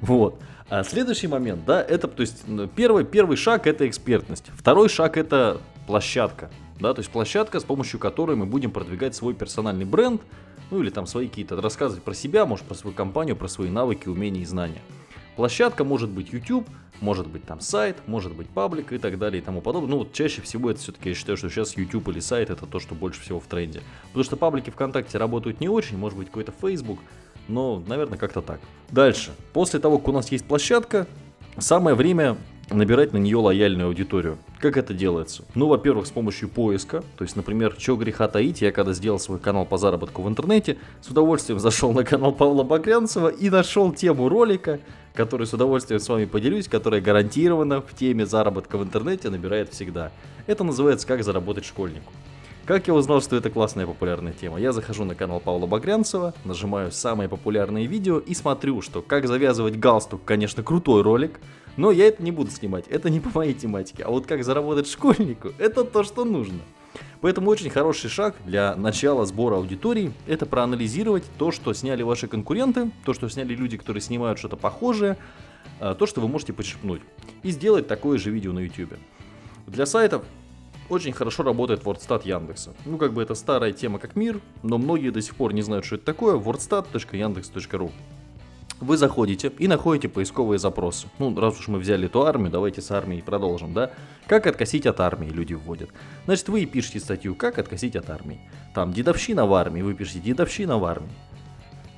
Вот. 0.06 0.40
А 0.68 0.84
следующий 0.84 1.26
момент, 1.26 1.64
да, 1.66 1.82
это, 1.82 2.06
то 2.06 2.20
есть, 2.20 2.44
первый, 2.76 3.04
первый 3.04 3.36
шаг 3.36 3.66
это 3.66 3.88
экспертность. 3.88 4.46
Второй 4.56 4.88
шаг 4.88 5.16
это 5.16 5.60
площадка. 5.86 6.50
Да, 6.78 6.94
то 6.94 7.00
есть 7.00 7.10
площадка, 7.10 7.60
с 7.60 7.64
помощью 7.64 7.98
которой 8.00 8.36
мы 8.36 8.46
будем 8.46 8.70
продвигать 8.70 9.14
свой 9.14 9.34
персональный 9.34 9.84
бренд, 9.84 10.22
ну 10.70 10.80
или 10.80 10.88
там 10.90 11.06
свои 11.06 11.28
какие-то, 11.28 11.60
рассказывать 11.60 12.02
про 12.02 12.14
себя, 12.14 12.46
может 12.46 12.64
про 12.64 12.74
свою 12.74 12.94
компанию, 12.94 13.36
про 13.36 13.48
свои 13.48 13.68
навыки, 13.68 14.08
умения 14.08 14.42
и 14.42 14.46
знания. 14.46 14.80
Площадка 15.36 15.84
может 15.84 16.08
быть 16.08 16.32
YouTube, 16.32 16.66
может 17.00 17.26
быть 17.26 17.44
там 17.44 17.60
сайт, 17.60 17.96
может 18.06 18.34
быть 18.34 18.48
паблик 18.48 18.92
и 18.92 18.98
так 18.98 19.18
далее 19.18 19.42
и 19.42 19.44
тому 19.44 19.60
подобное. 19.60 19.90
Ну 19.90 19.98
вот 19.98 20.12
чаще 20.12 20.42
всего 20.42 20.70
это 20.70 20.80
все-таки 20.80 21.10
я 21.10 21.14
считаю, 21.14 21.36
что 21.36 21.48
сейчас 21.50 21.76
YouTube 21.76 22.08
или 22.08 22.20
сайт 22.20 22.50
это 22.50 22.66
то, 22.66 22.78
что 22.78 22.94
больше 22.94 23.20
всего 23.20 23.40
в 23.40 23.46
тренде. 23.46 23.82
Потому 24.08 24.24
что 24.24 24.36
паблики 24.36 24.70
ВКонтакте 24.70 25.18
работают 25.18 25.60
не 25.60 25.68
очень, 25.68 25.98
может 25.98 26.18
быть 26.18 26.28
какой-то 26.28 26.52
Facebook, 26.52 26.98
но, 27.50 27.82
наверное, 27.86 28.18
как-то 28.18 28.40
так. 28.40 28.60
Дальше. 28.90 29.32
После 29.52 29.80
того, 29.80 29.98
как 29.98 30.08
у 30.08 30.12
нас 30.12 30.32
есть 30.32 30.44
площадка, 30.44 31.06
самое 31.58 31.94
время 31.96 32.36
набирать 32.70 33.12
на 33.12 33.18
нее 33.18 33.36
лояльную 33.36 33.88
аудиторию. 33.88 34.38
Как 34.58 34.76
это 34.76 34.94
делается? 34.94 35.44
Ну, 35.54 35.66
во-первых, 35.66 36.06
с 36.06 36.10
помощью 36.10 36.48
поиска. 36.48 37.02
То 37.16 37.24
есть, 37.24 37.36
например, 37.36 37.74
что 37.78 37.96
греха 37.96 38.28
таить, 38.28 38.62
я 38.62 38.72
когда 38.72 38.92
сделал 38.92 39.18
свой 39.18 39.38
канал 39.38 39.66
по 39.66 39.76
заработку 39.76 40.22
в 40.22 40.28
интернете, 40.28 40.78
с 41.00 41.08
удовольствием 41.08 41.58
зашел 41.58 41.92
на 41.92 42.04
канал 42.04 42.32
Павла 42.32 42.62
Багрянцева 42.62 43.28
и 43.28 43.50
нашел 43.50 43.92
тему 43.92 44.28
ролика, 44.28 44.80
который 45.14 45.46
с 45.46 45.52
удовольствием 45.52 46.00
с 46.00 46.08
вами 46.08 46.26
поделюсь, 46.26 46.68
которая 46.68 47.00
гарантированно 47.00 47.80
в 47.80 47.94
теме 47.94 48.26
заработка 48.26 48.78
в 48.78 48.82
интернете 48.82 49.30
набирает 49.30 49.72
всегда. 49.72 50.12
Это 50.46 50.62
называется 50.64 51.06
«Как 51.06 51.24
заработать 51.24 51.64
школьнику». 51.64 52.12
Как 52.66 52.86
я 52.86 52.94
узнал, 52.94 53.20
что 53.20 53.36
это 53.36 53.50
классная 53.50 53.86
популярная 53.86 54.32
тема? 54.32 54.60
Я 54.60 54.72
захожу 54.72 55.04
на 55.04 55.14
канал 55.14 55.40
Павла 55.40 55.66
Багрянцева, 55.66 56.34
нажимаю 56.44 56.92
самые 56.92 57.28
популярные 57.28 57.86
видео 57.86 58.18
и 58.18 58.34
смотрю, 58.34 58.80
что 58.82 59.02
как 59.02 59.26
завязывать 59.26 59.78
галстук, 59.78 60.24
конечно, 60.24 60.62
крутой 60.62 61.02
ролик, 61.02 61.40
но 61.76 61.90
я 61.90 62.06
это 62.06 62.22
не 62.22 62.30
буду 62.30 62.50
снимать, 62.50 62.86
это 62.88 63.10
не 63.10 63.18
по 63.18 63.30
моей 63.36 63.54
тематике. 63.54 64.04
А 64.04 64.10
вот 64.10 64.26
как 64.26 64.44
заработать 64.44 64.88
школьнику, 64.88 65.52
это 65.58 65.84
то, 65.84 66.04
что 66.04 66.24
нужно. 66.24 66.60
Поэтому 67.20 67.50
очень 67.50 67.70
хороший 67.70 68.08
шаг 68.08 68.36
для 68.46 68.76
начала 68.76 69.26
сбора 69.26 69.56
аудитории– 69.56 70.12
это 70.26 70.46
проанализировать 70.46 71.24
то, 71.38 71.50
что 71.50 71.72
сняли 71.72 72.02
ваши 72.02 72.28
конкуренты, 72.28 72.90
то, 73.04 73.14
что 73.14 73.28
сняли 73.28 73.54
люди, 73.54 73.76
которые 73.76 74.00
снимают 74.00 74.38
что-то 74.38 74.56
похожее, 74.56 75.16
а, 75.80 75.94
то, 75.94 76.06
что 76.06 76.20
вы 76.20 76.28
можете 76.28 76.52
почерпнуть, 76.52 77.02
и 77.42 77.50
сделать 77.50 77.88
такое 77.88 78.18
же 78.18 78.30
видео 78.30 78.52
на 78.52 78.60
YouTube. 78.60 78.94
Для 79.66 79.86
сайтов 79.86 80.24
очень 80.90 81.12
хорошо 81.12 81.44
работает 81.44 81.82
WordStat 81.82 82.26
Яндекса. 82.26 82.74
Ну, 82.84 82.98
как 82.98 83.12
бы 83.12 83.22
это 83.22 83.34
старая 83.34 83.72
тема 83.72 83.98
как 83.98 84.16
мир, 84.16 84.40
но 84.62 84.76
многие 84.76 85.10
до 85.10 85.22
сих 85.22 85.36
пор 85.36 85.54
не 85.54 85.62
знают, 85.62 85.84
что 85.84 85.94
это 85.94 86.04
такое. 86.04 86.36
wordstat.yandex.ru 86.36 87.90
Вы 88.80 88.96
заходите 88.96 89.52
и 89.58 89.68
находите 89.68 90.08
поисковые 90.08 90.58
запросы. 90.58 91.08
Ну, 91.18 91.38
раз 91.38 91.58
уж 91.58 91.68
мы 91.68 91.78
взяли 91.78 92.06
эту 92.06 92.26
армию, 92.26 92.50
давайте 92.50 92.82
с 92.82 92.90
армией 92.90 93.22
продолжим, 93.22 93.72
да? 93.72 93.92
Как 94.26 94.46
откосить 94.46 94.86
от 94.86 95.00
армии 95.00 95.28
люди 95.28 95.54
вводят. 95.54 95.90
Значит, 96.24 96.48
вы 96.48 96.66
пишете 96.66 97.00
статью 97.00 97.34
«Как 97.34 97.58
откосить 97.58 97.96
от 97.96 98.10
армии». 98.10 98.40
Там 98.74 98.92
«Дедовщина 98.92 99.46
в 99.46 99.54
армии», 99.54 99.82
вы 99.82 99.94
пишете 99.94 100.20
«Дедовщина 100.20 100.78
в 100.78 100.84
армии». 100.84 101.10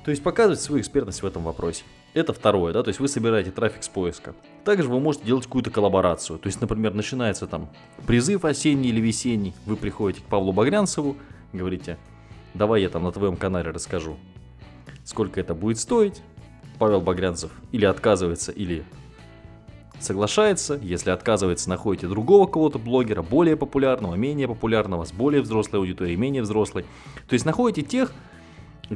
То 0.05 0.11
есть 0.11 0.21
показывать 0.21 0.61
свою 0.61 0.81
экспертность 0.81 1.23
в 1.23 1.25
этом 1.25 1.43
вопросе. 1.43 1.83
Это 2.13 2.31
второе, 2.31 2.73
да, 2.73 2.83
то 2.83 2.89
есть 2.89 2.99
вы 2.99 3.07
собираете 3.07 3.49
трафик 3.49 3.83
с 3.83 3.89
поиска. 3.89 4.35
Также 4.63 4.87
вы 4.87 4.99
можете 4.99 5.25
делать 5.25 5.45
какую-то 5.45 5.71
коллаборацию. 5.71 6.37
То 6.37 6.47
есть, 6.47 6.61
например, 6.61 6.93
начинается 6.93 7.47
там 7.47 7.69
призыв 8.05 8.45
осенний 8.45 8.89
или 8.89 9.01
весенний, 9.01 9.53
вы 9.65 9.75
приходите 9.75 10.23
к 10.23 10.25
Павлу 10.25 10.51
Багрянцеву, 10.51 11.15
говорите, 11.53 11.97
давай 12.53 12.83
я 12.83 12.89
там 12.89 13.03
на 13.03 13.11
твоем 13.11 13.35
канале 13.35 13.71
расскажу, 13.71 14.17
сколько 15.03 15.39
это 15.39 15.55
будет 15.55 15.79
стоить. 15.79 16.21
Павел 16.79 17.01
Багрянцев 17.01 17.51
или 17.71 17.85
отказывается, 17.85 18.51
или 18.51 18.83
соглашается. 19.99 20.79
Если 20.81 21.09
отказывается, 21.11 21.69
находите 21.69 22.07
другого 22.07 22.45
кого-то 22.45 22.77
блогера, 22.77 23.21
более 23.21 23.55
популярного, 23.55 24.15
менее 24.15 24.47
популярного, 24.47 25.05
с 25.05 25.11
более 25.11 25.41
взрослой 25.41 25.79
аудиторией, 25.79 26.17
менее 26.17 26.41
взрослой. 26.41 26.83
То 27.27 27.33
есть 27.33 27.45
находите 27.45 27.87
тех, 27.87 28.11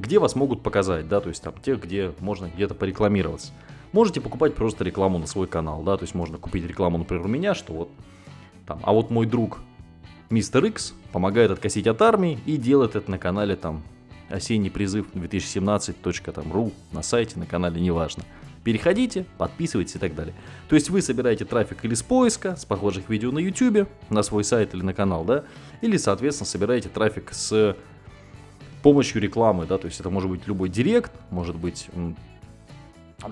где 0.01 0.19
вас 0.19 0.35
могут 0.35 0.63
показать, 0.63 1.07
да, 1.07 1.21
то 1.21 1.29
есть 1.29 1.41
там 1.41 1.53
тех, 1.61 1.81
где 1.81 2.13
можно 2.19 2.47
где-то 2.47 2.75
порекламироваться. 2.75 3.51
Можете 3.91 4.21
покупать 4.21 4.55
просто 4.55 4.83
рекламу 4.83 5.17
на 5.17 5.27
свой 5.27 5.47
канал, 5.47 5.83
да, 5.83 5.97
то 5.97 6.03
есть 6.03 6.15
можно 6.15 6.37
купить 6.37 6.65
рекламу, 6.65 6.97
например, 6.97 7.25
у 7.25 7.29
меня, 7.29 7.53
что 7.55 7.73
вот 7.73 7.89
там, 8.65 8.79
а 8.83 8.91
вот 8.91 9.09
мой 9.09 9.25
друг 9.25 9.59
Мистер 10.29 10.65
X 10.65 10.93
помогает 11.13 11.51
откосить 11.51 11.87
от 11.87 12.01
армии 12.01 12.37
и 12.45 12.57
делает 12.57 12.95
это 12.97 13.09
на 13.09 13.17
канале 13.17 13.55
там 13.55 13.81
осенний 14.29 14.69
призыв 14.69 15.07
2017.ру 15.13 16.71
на 16.91 17.01
сайте, 17.01 17.39
на 17.39 17.45
канале, 17.45 17.79
неважно. 17.79 18.23
Переходите, 18.65 19.25
подписывайтесь 19.37 19.95
и 19.95 19.99
так 19.99 20.13
далее. 20.13 20.33
То 20.67 20.75
есть 20.75 20.89
вы 20.89 21.01
собираете 21.01 21.45
трафик 21.45 21.85
или 21.85 21.93
с 21.93 22.03
поиска, 22.03 22.57
с 22.57 22.65
похожих 22.65 23.07
видео 23.07 23.31
на 23.31 23.39
YouTube, 23.39 23.87
на 24.09 24.23
свой 24.23 24.43
сайт 24.43 24.73
или 24.73 24.81
на 24.81 24.93
канал, 24.93 25.23
да, 25.23 25.45
или, 25.79 25.95
соответственно, 25.95 26.47
собираете 26.47 26.89
трафик 26.89 27.29
с 27.31 27.77
помощью 28.87 29.21
рекламы, 29.21 29.65
да, 29.65 29.77
то 29.77 29.87
есть 29.87 29.99
это 29.99 30.09
может 30.09 30.29
быть 30.29 30.47
любой 30.47 30.69
директ, 30.69 31.11
может 31.29 31.57
быть 31.57 31.89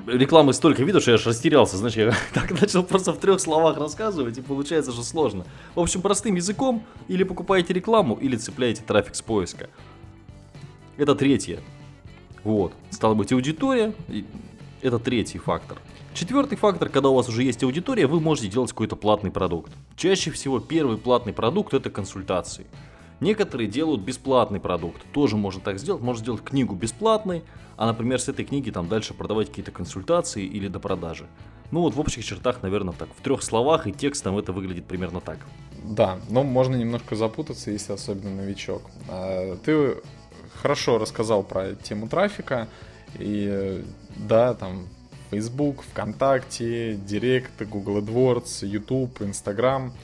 рекламы 0.05 0.51
столько 0.51 0.83
видов, 0.83 1.01
что 1.01 1.12
я 1.12 1.15
аж 1.15 1.25
растерялся, 1.25 1.77
значит, 1.77 1.97
я 2.07 2.13
так 2.33 2.59
начал 2.59 2.83
просто 2.83 3.13
в 3.13 3.19
трех 3.19 3.39
словах 3.39 3.77
рассказывать, 3.77 4.38
и 4.38 4.41
получается, 4.41 4.91
что 4.91 5.01
сложно. 5.01 5.45
В 5.74 5.79
общем, 5.79 6.01
простым 6.01 6.35
языком, 6.35 6.83
или 7.07 7.24
покупаете 7.24 7.71
рекламу, 7.74 8.15
или 8.15 8.35
цепляете 8.35 8.83
трафик 8.85 9.15
с 9.15 9.21
поиска. 9.21 9.69
Это 10.97 11.15
третье. 11.15 11.62
Вот. 12.43 12.74
Стало 12.89 13.13
быть, 13.13 13.31
аудитория, 13.31 13.93
это 14.81 15.00
третий 15.00 15.38
фактор. 15.38 15.77
Четвертый 16.13 16.57
фактор, 16.57 16.89
когда 16.89 17.07
у 17.07 17.15
вас 17.15 17.29
уже 17.29 17.43
есть 17.43 17.63
аудитория, 17.63 18.07
вы 18.07 18.19
можете 18.19 18.50
делать 18.50 18.71
какой-то 18.71 18.97
платный 18.97 19.31
продукт. 19.31 19.71
Чаще 19.95 20.31
всего 20.31 20.59
первый 20.59 20.97
платный 20.97 21.31
продукт 21.31 21.74
это 21.74 21.89
консультации. 21.89 22.65
Некоторые 23.19 23.67
делают 23.67 24.01
бесплатный 24.01 24.60
продукт. 24.60 25.01
Тоже 25.13 25.38
можно 25.38 25.62
так 25.62 25.79
сделать. 25.79 26.01
Можно 26.01 26.22
сделать 26.22 26.43
книгу 26.43 26.75
бесплатной, 26.75 27.43
а, 27.77 27.86
например, 27.86 28.19
с 28.19 28.27
этой 28.27 28.45
книги 28.45 28.72
там 28.72 28.88
дальше 28.88 29.13
продавать 29.13 29.50
какие-то 29.50 29.72
консультации 29.72 30.43
или 30.43 30.67
до 30.67 30.79
продажи. 30.79 31.27
Ну 31.72 31.81
вот 31.81 31.95
в 31.95 32.00
общих 32.00 32.24
чертах, 32.24 32.62
наверное, 32.62 32.93
так. 32.93 33.10
В 33.17 33.22
трех 33.22 33.41
словах 33.41 33.88
и 33.88 33.91
текстом 33.91 34.38
это 34.38 34.51
выглядит 34.51 34.86
примерно 34.86 35.22
так. 35.22 35.39
Да, 35.84 36.19
но 36.29 36.43
можно 36.43 36.75
немножко 36.75 37.15
запутаться, 37.15 37.72
если 37.72 37.93
особенно 37.93 38.36
новичок. 38.36 38.84
А, 39.10 39.55
ты 39.57 39.95
хорошо 40.53 40.98
рассказал 40.98 41.43
про 41.43 41.75
тему 41.75 42.07
трафика. 42.07 42.67
И 43.17 43.84
да, 44.17 44.53
там 44.55 44.88
Facebook, 45.31 45.84
ВКонтакте, 45.84 46.95
Директ, 46.95 47.62
Google 47.62 48.00
AdWords, 48.00 48.65
YouTube, 48.65 49.22
Instagram– 49.22 49.93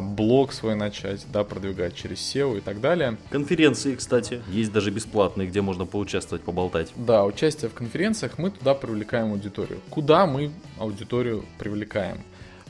блог 0.00 0.52
свой 0.52 0.74
начать, 0.74 1.26
да, 1.32 1.44
продвигать 1.44 1.94
через 1.94 2.18
SEO 2.18 2.58
и 2.58 2.60
так 2.60 2.80
далее. 2.80 3.16
Конференции, 3.30 3.94
кстати, 3.94 4.42
есть 4.48 4.72
даже 4.72 4.90
бесплатные, 4.90 5.48
где 5.48 5.60
можно 5.60 5.86
поучаствовать, 5.86 6.42
поболтать. 6.42 6.92
Да, 6.96 7.24
участие 7.24 7.70
в 7.70 7.74
конференциях 7.74 8.38
мы 8.38 8.50
туда 8.50 8.74
привлекаем 8.74 9.32
аудиторию. 9.32 9.80
Куда 9.90 10.26
мы 10.26 10.50
аудиторию 10.78 11.44
привлекаем? 11.58 12.18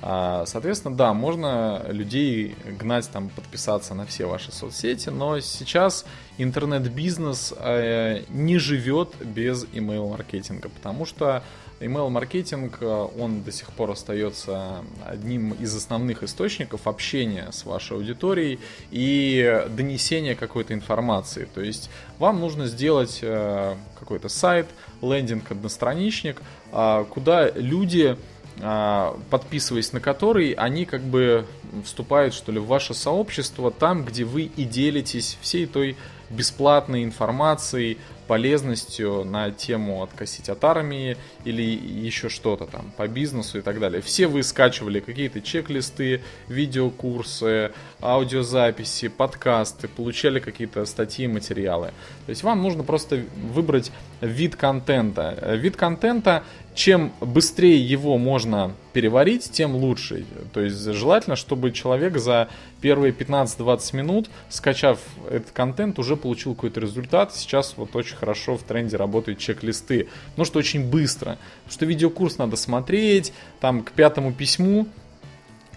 А, 0.03 0.45
соответственно, 0.47 0.97
да, 0.97 1.13
можно 1.13 1.83
людей 1.89 2.57
гнать 2.79 3.09
там 3.11 3.29
подписаться 3.29 3.95
на 3.95 4.07
все 4.07 4.27
ваши 4.27 4.51
соцсети, 4.51 5.11
но 5.11 5.41
сейчас 5.41 6.07
интернет-бизнес 6.39 7.53
э, 7.59 8.23
не 8.31 8.59
живет 8.59 9.15
без 9.21 9.65
email-маркетинга, 9.65 10.71
потому 10.71 11.05
что 11.05 11.43
Email-маркетинг, 11.81 12.79
э, 12.81 13.09
он 13.19 13.43
до 13.43 13.51
сих 13.51 13.71
пор 13.73 13.91
остается 13.91 14.85
одним 15.05 15.53
из 15.53 15.75
основных 15.75 16.23
источников 16.23 16.87
общения 16.87 17.49
с 17.51 17.65
вашей 17.65 17.97
аудиторией 17.97 18.61
и 18.91 19.65
донесения 19.71 20.35
какой-то 20.35 20.75
информации. 20.75 21.49
То 21.53 21.63
есть 21.63 21.91
вам 22.19 22.41
нужно 22.41 22.67
сделать 22.67 23.21
э, 23.23 23.75
какой-то 23.99 24.29
сайт, 24.29 24.67
лендинг, 25.01 25.51
одностраничник, 25.51 26.43
а, 26.73 27.05
куда 27.05 27.51
люди 27.51 28.17
подписываясь 28.61 29.93
на 29.93 30.01
который, 30.01 30.53
они 30.53 30.85
как 30.85 31.03
бы 31.03 31.47
вступают, 31.85 32.35
что 32.35 32.53
ли, 32.53 32.59
в 32.59 32.67
ваше 32.67 32.95
сообщество, 32.95 33.71
там, 33.71 34.05
где 34.05 34.25
вы 34.25 34.43
и 34.43 34.65
делитесь 34.65 35.39
всей 35.41 35.67
той 35.67 35.97
бесплатной 36.31 37.05
информацией, 37.05 37.99
полезностью 38.31 39.25
на 39.25 39.51
тему 39.51 40.05
откосить 40.05 40.49
от 40.51 40.63
армии 40.63 41.17
или 41.45 41.63
еще 41.63 42.29
что-то 42.29 42.67
там 42.67 42.93
по 42.97 43.09
бизнесу 43.09 43.59
и 43.59 43.61
так 43.61 43.81
далее. 43.81 44.01
Все 44.03 44.29
вы 44.29 44.45
скачивали 44.45 45.01
какие-то 45.01 45.41
чек-листы, 45.41 46.23
видеокурсы, 46.47 47.73
аудиозаписи, 48.01 49.09
подкасты, 49.09 49.89
получали 49.89 50.39
какие-то 50.39 50.87
статьи, 50.87 51.27
материалы. 51.27 51.89
То 52.27 52.31
есть 52.31 52.45
вам 52.45 52.63
нужно 52.63 52.85
просто 52.85 53.25
выбрать 53.53 53.91
вид 54.21 54.55
контента. 54.55 55.57
Вид 55.57 55.75
контента 55.75 56.45
чем 56.75 57.13
быстрее 57.21 57.77
его 57.77 58.17
можно 58.17 58.73
переварить, 58.93 59.51
тем 59.51 59.75
лучше. 59.75 60.25
То 60.53 60.61
есть 60.61 60.83
желательно, 60.83 61.37
чтобы 61.37 61.73
человек 61.73 62.17
за 62.19 62.49
первые 62.81 63.13
15-20 63.13 63.97
минут, 63.97 64.31
скачав 64.49 64.99
этот 65.29 65.51
контент, 65.51 65.99
уже 65.99 66.17
получил 66.17 66.55
какой-то 66.55 66.81
результат. 66.81 67.35
Сейчас 67.35 67.75
вот 67.77 67.95
очень 67.97 68.17
хорошо 68.21 68.57
в 68.57 68.63
тренде 68.63 68.97
работают 68.97 69.39
чек-листы. 69.39 70.09
Ну, 70.37 70.45
что 70.45 70.59
очень 70.59 70.89
быстро. 70.89 71.39
Что 71.69 71.87
видеокурс 71.87 72.39
надо 72.39 72.57
смотреть, 72.57 73.33
там 73.61 73.83
к 73.83 73.93
пятому 73.93 74.33
письму 74.33 74.87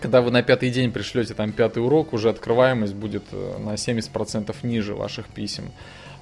когда 0.01 0.19
вы 0.19 0.31
на 0.31 0.43
пятый 0.43 0.69
день 0.69 0.91
пришлете 0.91 1.33
там 1.33 1.53
пятый 1.53 1.81
урок, 1.81 2.12
уже 2.12 2.29
открываемость 2.29 2.93
будет 2.93 3.23
э, 3.31 3.57
на 3.59 3.75
70% 3.75 4.53
ниже 4.63 4.95
ваших 4.95 5.27
писем. 5.27 5.71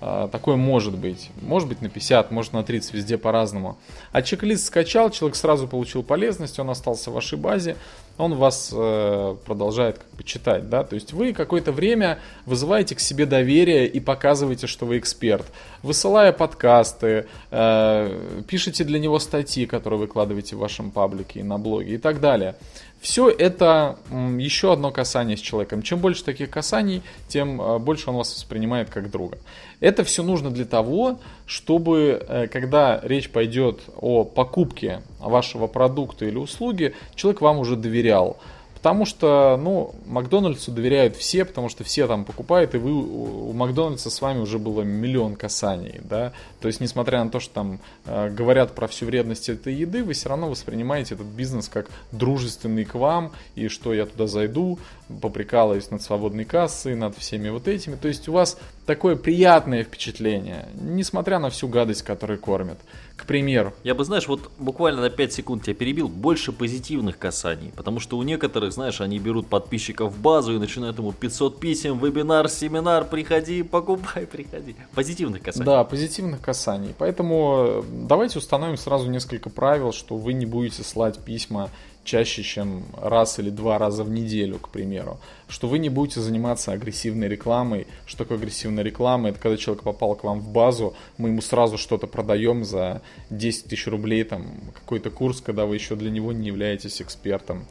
А, 0.01 0.28
такое 0.28 0.56
может 0.56 0.98
быть. 0.98 1.30
Может 1.42 1.70
быть 1.70 1.82
на 1.82 1.90
50, 1.90 2.32
может 2.32 2.54
на 2.54 2.63
30, 2.63 2.94
везде 2.94 3.18
по-разному. 3.20 3.78
А 4.12 4.24
чек-лист 4.24 4.66
скачал, 4.66 5.12
человек 5.12 5.36
сразу 5.36 5.68
получил 5.68 6.01
полезность, 6.01 6.60
он 6.60 6.70
остался 6.72 7.12
в 7.12 7.13
вашей 7.13 7.38
базе, 7.38 7.75
он 8.18 8.36
вас 8.36 8.72
э, 8.74 9.36
продолжает 9.46 9.98
как 9.98 10.10
бы 10.12 10.24
читать, 10.24 10.70
да, 10.70 10.84
то 10.84 10.96
есть 10.96 11.13
вы 11.13 11.34
какое-то 11.34 11.72
время 11.72 12.20
вызываете 12.46 12.96
к 12.96 13.00
себе 13.00 13.25
доверие 13.25 13.88
и 13.88 14.00
показываете, 14.00 14.68
что 14.68 14.86
вы 14.86 14.98
эксперт, 14.98 15.46
высылая 15.84 16.32
подкасты, 16.32 17.27
э, 17.51 18.41
пишите 18.48 18.84
для 18.84 19.00
него 19.00 19.20
статьи, 19.20 19.65
которые 19.65 20.00
выкладываете 20.00 20.56
в 20.56 20.60
вашем 20.60 20.91
паблике 20.91 21.39
и 21.39 21.44
на 21.44 21.58
блоге 21.58 21.96
и 21.96 21.98
так 21.98 22.20
далее. 22.20 22.56
Все 23.01 23.29
это 23.29 23.98
еще 24.38 24.72
одно 24.72 24.91
касание 24.91 25.36
с 25.36 25.39
человеком. 25.39 25.81
Чем 25.81 26.00
больше 26.00 26.24
таких 26.24 26.51
касаний, 26.51 27.01
тем 27.27 27.60
э, 27.60 27.79
больше 27.79 28.12
он 28.12 28.17
вас 28.17 28.31
воспринимает 28.31 28.91
как 28.91 29.10
друга. 29.10 29.39
Это 29.79 30.03
все 30.03 30.22
нужно 30.22 30.51
для 30.51 30.65
того, 30.65 31.20
чтобы, 31.48 32.24
э, 32.27 32.48
когда 32.48 33.00
речь 33.01 33.31
пойдет 33.31 33.81
о 33.98 34.24
покупке 34.24 35.01
вашего 35.20 35.65
продукта 35.65 36.25
или 36.25 36.38
услуги, 36.38 36.93
человек 37.15 37.41
вам 37.41 37.58
уже 37.58 37.75
доверял. 37.75 38.38
Потому 38.82 39.06
что, 39.06 39.60
ну, 39.62 39.94
Макдональдсу 40.08 40.72
доверяют 40.72 41.16
все, 41.16 41.46
потому 41.46 41.70
что 41.70 41.84
все 41.84 42.08
там 42.08 42.26
покупают, 42.26 42.74
и 42.74 42.80
вы 42.80 42.92
у 42.92 43.54
Макдональдса 43.54 44.10
с 44.10 44.20
вами 44.22 44.40
уже 44.40 44.58
было 44.58 44.82
миллион 44.82 45.36
касаний, 45.36 46.02
да. 46.04 46.34
То 46.60 46.68
есть, 46.68 46.80
несмотря 46.80 47.24
на 47.24 47.30
то, 47.30 47.40
что 47.40 47.54
там 47.54 47.80
э, 48.06 48.32
говорят 48.32 48.74
про 48.74 48.88
всю 48.88 49.06
вредность 49.06 49.50
этой 49.50 49.76
еды, 49.76 50.04
вы 50.04 50.14
все 50.14 50.30
равно 50.30 50.50
воспринимаете 50.50 51.14
этот 51.14 51.28
бизнес 51.28 51.70
как 51.70 51.92
дружественный 52.12 52.84
к 52.84 52.96
вам, 52.96 53.34
и 53.54 53.68
что 53.68 53.94
я 53.94 54.08
туда 54.08 54.26
зайду, 54.26 54.80
поприкалываюсь 55.22 55.92
над 55.92 56.02
свободной 56.02 56.46
кассой, 56.46 56.96
над 56.96 57.16
всеми 57.16 57.50
вот 57.50 57.68
этими. 57.68 57.96
То 57.96 58.08
есть 58.08 58.28
у 58.30 58.32
вас 58.32 58.58
такое 58.88 59.16
приятное 59.16 59.84
впечатление, 59.84 60.68
несмотря 60.74 61.38
на 61.38 61.52
всю 61.52 61.68
гадость, 61.68 62.02
которую 62.02 62.40
кормят. 62.40 62.80
К 63.22 63.25
примеру. 63.28 63.74
Я 63.84 63.94
бы, 63.94 64.04
знаешь, 64.04 64.28
вот 64.28 64.51
буквально 64.58 65.01
на 65.01 65.10
5 65.12 65.34
секунд 65.34 65.63
тебя 65.63 65.75
перебил, 65.75 66.08
больше 66.08 66.51
позитивных 66.51 67.20
касаний. 67.20 67.72
Потому 67.75 68.00
что 68.00 68.18
у 68.18 68.24
некоторых, 68.24 68.74
знаешь, 68.74 69.00
они 69.00 69.20
берут 69.20 69.48
подписчиков 69.48 70.13
в 70.13 70.20
базу 70.20 70.56
и 70.56 70.58
начинают 70.58 70.98
ему 70.98 71.12
500 71.13 71.60
писем, 71.60 72.00
вебинар, 72.00 72.50
семинар, 72.50 73.06
приходи, 73.06 73.62
покупай, 73.62 74.25
приходи. 74.25 74.75
Позитивных 74.96 75.44
касаний. 75.44 75.66
Да, 75.66 75.84
позитивных 75.84 76.42
касаний. 76.42 76.96
Поэтому 76.98 77.66
э, 77.68 77.84
давайте 78.08 78.40
установим 78.40 78.78
сразу 78.78 79.08
несколько 79.08 79.51
правил, 79.51 79.92
что 79.92 80.18
вы 80.18 80.34
не 80.34 80.48
будете 80.48 80.84
слать 80.84 81.20
письма 81.20 81.70
чаще, 82.03 82.43
чем 82.43 82.84
раз 83.00 83.39
или 83.39 83.50
два 83.50 83.77
раза 83.77 84.03
в 84.03 84.10
неделю, 84.10 84.60
к 84.60 84.70
примеру, 84.70 85.20
что 85.48 85.67
вы 85.67 85.79
не 85.79 85.89
будете 85.89 86.20
заниматься 86.20 86.72
агрессивной 86.72 87.27
рекламой. 87.27 87.88
Что 88.05 88.20
такое 88.20 88.38
агрессивная 88.38 88.84
реклама? 88.84 89.29
Это 89.29 89.39
когда 89.39 89.58
человек 89.58 89.84
попал 89.84 90.15
к 90.15 90.24
вам 90.24 90.39
в 90.39 90.50
базу, 90.50 90.96
мы 91.17 91.29
ему 91.29 91.41
сразу 91.41 91.77
что-то 91.77 92.08
продаем 92.08 92.63
за 92.63 93.01
10 93.29 93.65
тысяч 93.65 93.88
рублей, 93.88 94.24
там 94.24 94.46
какой-то 94.74 95.10
курс, 95.10 95.41
когда 95.41 95.65
вы 95.65 95.75
еще 95.75 95.96
для 95.96 96.10
него 96.10 96.31
не 96.31 96.48
являетесь 96.48 97.01
экспертом. 97.01 97.65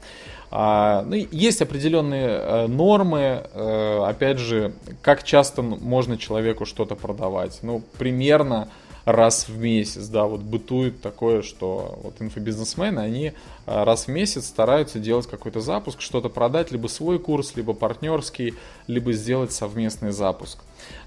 А, 0.53 1.03
ну, 1.03 1.15
есть 1.31 1.63
определенные 1.63 2.29
э, 2.29 2.67
нормы, 2.67 3.43
э, 3.53 4.05
опять 4.05 4.39
же, 4.39 4.73
как 5.01 5.23
часто 5.23 5.63
можно 5.63 6.19
человеку 6.19 6.67
что-то 6.67 6.97
продавать. 6.97 7.61
Ну, 7.63 7.83
примерно 7.99 8.69
раз 9.13 9.49
в 9.49 9.59
месяц, 9.59 10.07
да, 10.09 10.25
вот 10.25 10.41
бытует 10.41 11.01
такое, 11.01 11.43
что 11.43 11.99
вот 12.03 12.15
инфобизнесмены, 12.21 13.01
они 13.01 13.33
а, 13.67 13.85
раз 13.85 14.07
в 14.07 14.09
месяц 14.09 14.47
стараются 14.47 14.99
делать 14.99 15.27
какой-то 15.27 15.61
запуск, 15.61 16.01
что-то 16.01 16.29
продать, 16.29 16.71
либо 16.71 16.87
свой 16.89 17.19
курс, 17.19 17.57
либо 17.57 17.73
партнерский, 17.73 18.55
либо 18.87 19.13
сделать 19.13 19.53
совместный 19.53 20.13
запуск. 20.13 20.59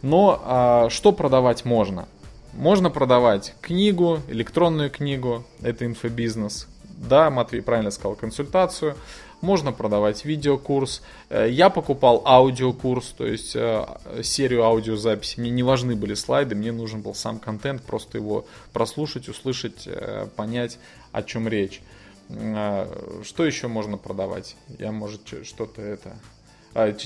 Но 0.02 0.42
а, 0.44 0.90
что 0.90 1.12
продавать 1.12 1.66
можно? 1.66 2.08
Можно 2.54 2.90
продавать 2.90 3.56
книгу, 3.62 4.20
электронную 4.28 4.90
книгу, 4.92 5.44
это 5.62 5.86
инфобизнес. 5.86 6.68
Да, 6.98 7.30
Матвей 7.30 7.62
правильно 7.62 7.92
сказал, 7.92 8.16
консультацию 8.16 8.96
можно 9.44 9.74
продавать 9.74 10.26
видеокурс. 10.26 11.04
Э, 11.30 11.48
я 11.50 11.70
покупал 11.70 12.24
аудиокурс, 12.26 13.14
то 13.16 13.28
есть 13.28 13.56
э, 13.56 13.86
серию 14.24 14.64
аудиозаписи. 14.64 15.40
Мне 15.40 15.52
не 15.52 15.64
важны 15.64 15.96
были 15.96 16.16
слайды, 16.16 16.56
мне 16.56 16.72
нужен 16.72 17.02
был 17.02 17.14
сам 17.14 17.40
контент, 17.40 17.84
просто 17.84 18.18
его 18.18 18.46
прослушать, 18.72 19.28
услышать, 19.28 19.84
э, 19.86 20.28
понять, 20.36 20.80
о 21.12 21.22
чем 21.22 21.48
речь. 21.48 21.82
Что 22.30 23.46
еще 23.46 23.68
можно 23.68 23.98
продавать? 23.98 24.56
Я, 24.80 24.94
может, 24.94 25.22
что-то 25.44 25.82
это 25.82 26.16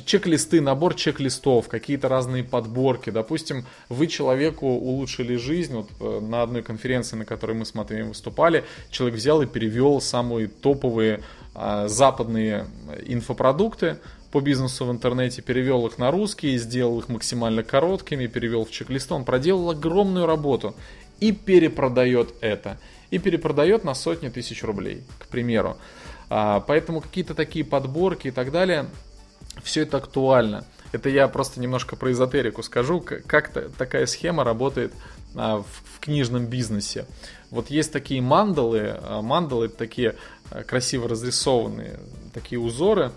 чек-листы, 0.05 0.61
набор 0.61 0.93
чек-листов, 0.93 1.67
какие-то 1.67 2.07
разные 2.07 2.43
подборки. 2.43 3.09
Допустим, 3.09 3.65
вы 3.89 4.07
человеку 4.07 4.67
улучшили 4.67 5.35
жизнь. 5.35 5.73
Вот 5.75 6.21
на 6.21 6.43
одной 6.43 6.61
конференции, 6.61 7.17
на 7.17 7.25
которой 7.25 7.53
мы 7.53 7.65
с 7.65 7.73
Матвеем 7.73 8.09
выступали, 8.09 8.63
человек 8.91 9.17
взял 9.17 9.41
и 9.41 9.45
перевел 9.45 9.99
самые 9.99 10.47
топовые 10.47 11.17
а, 11.17 11.21
западные 11.87 12.67
инфопродукты 13.05 13.97
по 14.31 14.41
бизнесу 14.41 14.85
в 14.85 14.91
интернете, 14.91 15.41
перевел 15.41 15.87
их 15.87 15.97
на 15.97 16.11
русский, 16.11 16.57
сделал 16.57 16.99
их 16.99 17.09
максимально 17.09 17.63
короткими, 17.63 18.27
перевел 18.27 18.65
в 18.65 18.71
чек-лист. 18.71 19.11
Он 19.11 19.23
проделал 19.25 19.71
огромную 19.71 20.25
работу 20.25 20.75
и 21.19 21.31
перепродает 21.31 22.33
это. 22.41 22.77
И 23.09 23.19
перепродает 23.19 23.83
на 23.83 23.95
сотни 23.95 24.29
тысяч 24.29 24.63
рублей, 24.63 25.03
к 25.17 25.27
примеру. 25.27 25.77
А, 26.29 26.59
поэтому 26.59 27.01
какие-то 27.01 27.33
такие 27.33 27.63
подборки 27.63 28.27
и 28.27 28.31
так 28.31 28.51
далее, 28.51 28.87
все 29.63 29.83
это 29.83 29.97
актуально. 29.97 30.65
Это 30.91 31.09
я 31.09 31.27
просто 31.27 31.59
немножко 31.59 31.95
про 31.95 32.11
эзотерику 32.11 32.63
скажу, 32.63 33.01
как 33.01 33.51
такая 33.77 34.05
схема 34.05 34.43
работает 34.43 34.93
а, 35.35 35.63
в 35.63 35.99
книжном 36.01 36.47
бизнесе. 36.47 37.05
Вот 37.49 37.69
есть 37.69 37.93
такие 37.93 38.21
мандалы, 38.21 38.99
мандалы 39.21 39.67
это 39.67 39.77
такие 39.77 40.15
красиво 40.65 41.07
разрисованные 41.07 41.99
такие 42.33 42.59
узоры. 42.59 43.11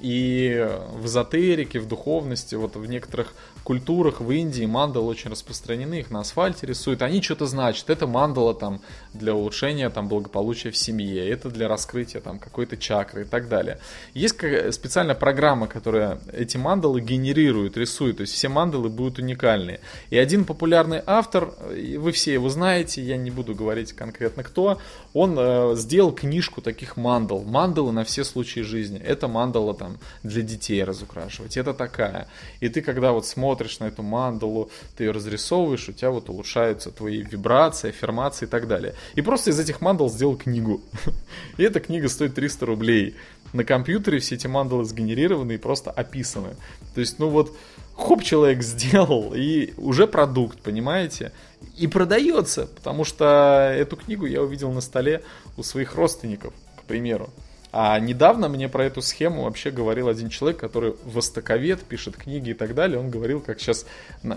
И 0.00 0.68
в 0.92 1.06
эзотерике, 1.06 1.80
в 1.80 1.88
духовности, 1.88 2.54
вот 2.54 2.76
в 2.76 2.86
некоторых 2.86 3.34
культурах 3.64 4.20
в 4.20 4.30
Индии 4.30 4.64
мандалы 4.64 5.06
очень 5.06 5.30
распространены, 5.30 6.00
их 6.00 6.10
на 6.10 6.20
асфальте 6.20 6.66
рисуют, 6.66 7.02
они 7.02 7.22
что-то 7.22 7.46
значат. 7.46 7.90
Это 7.90 8.06
мандала 8.06 8.54
там 8.54 8.80
для 9.14 9.34
улучшения 9.34 9.88
там 9.90 10.08
благополучия 10.08 10.70
в 10.70 10.76
семье, 10.76 11.28
это 11.28 11.50
для 11.50 11.66
раскрытия 11.66 12.20
там 12.20 12.38
какой-то 12.38 12.76
чакры 12.76 13.22
и 13.22 13.24
так 13.24 13.48
далее. 13.48 13.78
Есть 14.14 14.36
специальная 14.72 15.14
программа, 15.14 15.66
которая 15.66 16.20
эти 16.32 16.56
мандалы 16.56 17.00
генерирует, 17.00 17.76
рисует, 17.76 18.18
то 18.18 18.20
есть 18.20 18.34
все 18.34 18.48
мандалы 18.48 18.88
будут 18.88 19.18
уникальные. 19.18 19.80
И 20.10 20.18
один 20.18 20.44
популярный 20.44 21.02
автор, 21.06 21.52
вы 21.96 22.12
все 22.12 22.34
его 22.34 22.48
знаете, 22.50 23.02
я 23.02 23.16
не 23.16 23.30
буду 23.30 23.54
говорить 23.54 23.92
конкретно 23.94 24.42
кто, 24.42 24.78
он 25.14 25.36
э, 25.38 25.74
сделал 25.76 26.12
книжку 26.12 26.60
таких 26.60 26.96
мандал, 26.96 27.42
мандалы 27.42 27.92
на 27.92 28.04
все 28.04 28.24
случаи 28.24 28.60
жизни. 28.60 29.00
Это 29.00 29.26
мандала 29.26 29.74
там 29.74 29.85
для 30.22 30.42
детей 30.42 30.82
разукрашивать, 30.84 31.56
это 31.56 31.74
такая. 31.74 32.28
И 32.60 32.68
ты 32.68 32.82
когда 32.82 33.12
вот 33.12 33.26
смотришь 33.26 33.78
на 33.80 33.84
эту 33.84 34.02
мандалу, 34.02 34.70
ты 34.96 35.04
ее 35.04 35.10
разрисовываешь, 35.10 35.88
у 35.88 35.92
тебя 35.92 36.10
вот 36.10 36.28
улучшаются 36.28 36.90
твои 36.90 37.22
вибрации, 37.22 37.90
аффирмации 37.90 38.46
и 38.46 38.48
так 38.48 38.68
далее. 38.68 38.94
И 39.14 39.22
просто 39.22 39.50
из 39.50 39.58
этих 39.58 39.80
мандал 39.80 40.10
сделал 40.10 40.36
книгу. 40.36 40.80
И 41.56 41.62
эта 41.62 41.80
книга 41.80 42.08
стоит 42.08 42.34
300 42.34 42.66
рублей. 42.66 43.16
На 43.52 43.64
компьютере 43.64 44.18
все 44.18 44.34
эти 44.34 44.46
мандалы 44.46 44.84
сгенерированы 44.84 45.52
и 45.52 45.58
просто 45.58 45.90
описаны. 45.90 46.56
То 46.94 47.00
есть, 47.00 47.18
ну 47.18 47.28
вот, 47.28 47.56
хоп, 47.94 48.22
человек 48.22 48.62
сделал, 48.62 49.32
и 49.34 49.72
уже 49.76 50.06
продукт, 50.06 50.58
понимаете? 50.60 51.32
И 51.76 51.86
продается, 51.86 52.66
потому 52.66 53.04
что 53.04 53.72
эту 53.74 53.96
книгу 53.96 54.26
я 54.26 54.42
увидел 54.42 54.72
на 54.72 54.80
столе 54.80 55.22
у 55.56 55.62
своих 55.62 55.94
родственников, 55.94 56.52
к 56.76 56.82
примеру. 56.82 57.30
А 57.72 57.98
недавно 57.98 58.48
мне 58.48 58.68
про 58.68 58.84
эту 58.84 59.02
схему 59.02 59.42
вообще 59.42 59.70
говорил 59.70 60.08
один 60.08 60.28
человек, 60.28 60.58
который 60.58 60.94
востоковед, 61.04 61.82
пишет 61.82 62.16
книги 62.16 62.50
и 62.50 62.54
так 62.54 62.74
далее. 62.74 62.98
Он 62.98 63.10
говорил, 63.10 63.40
как 63.40 63.60
сейчас... 63.60 63.86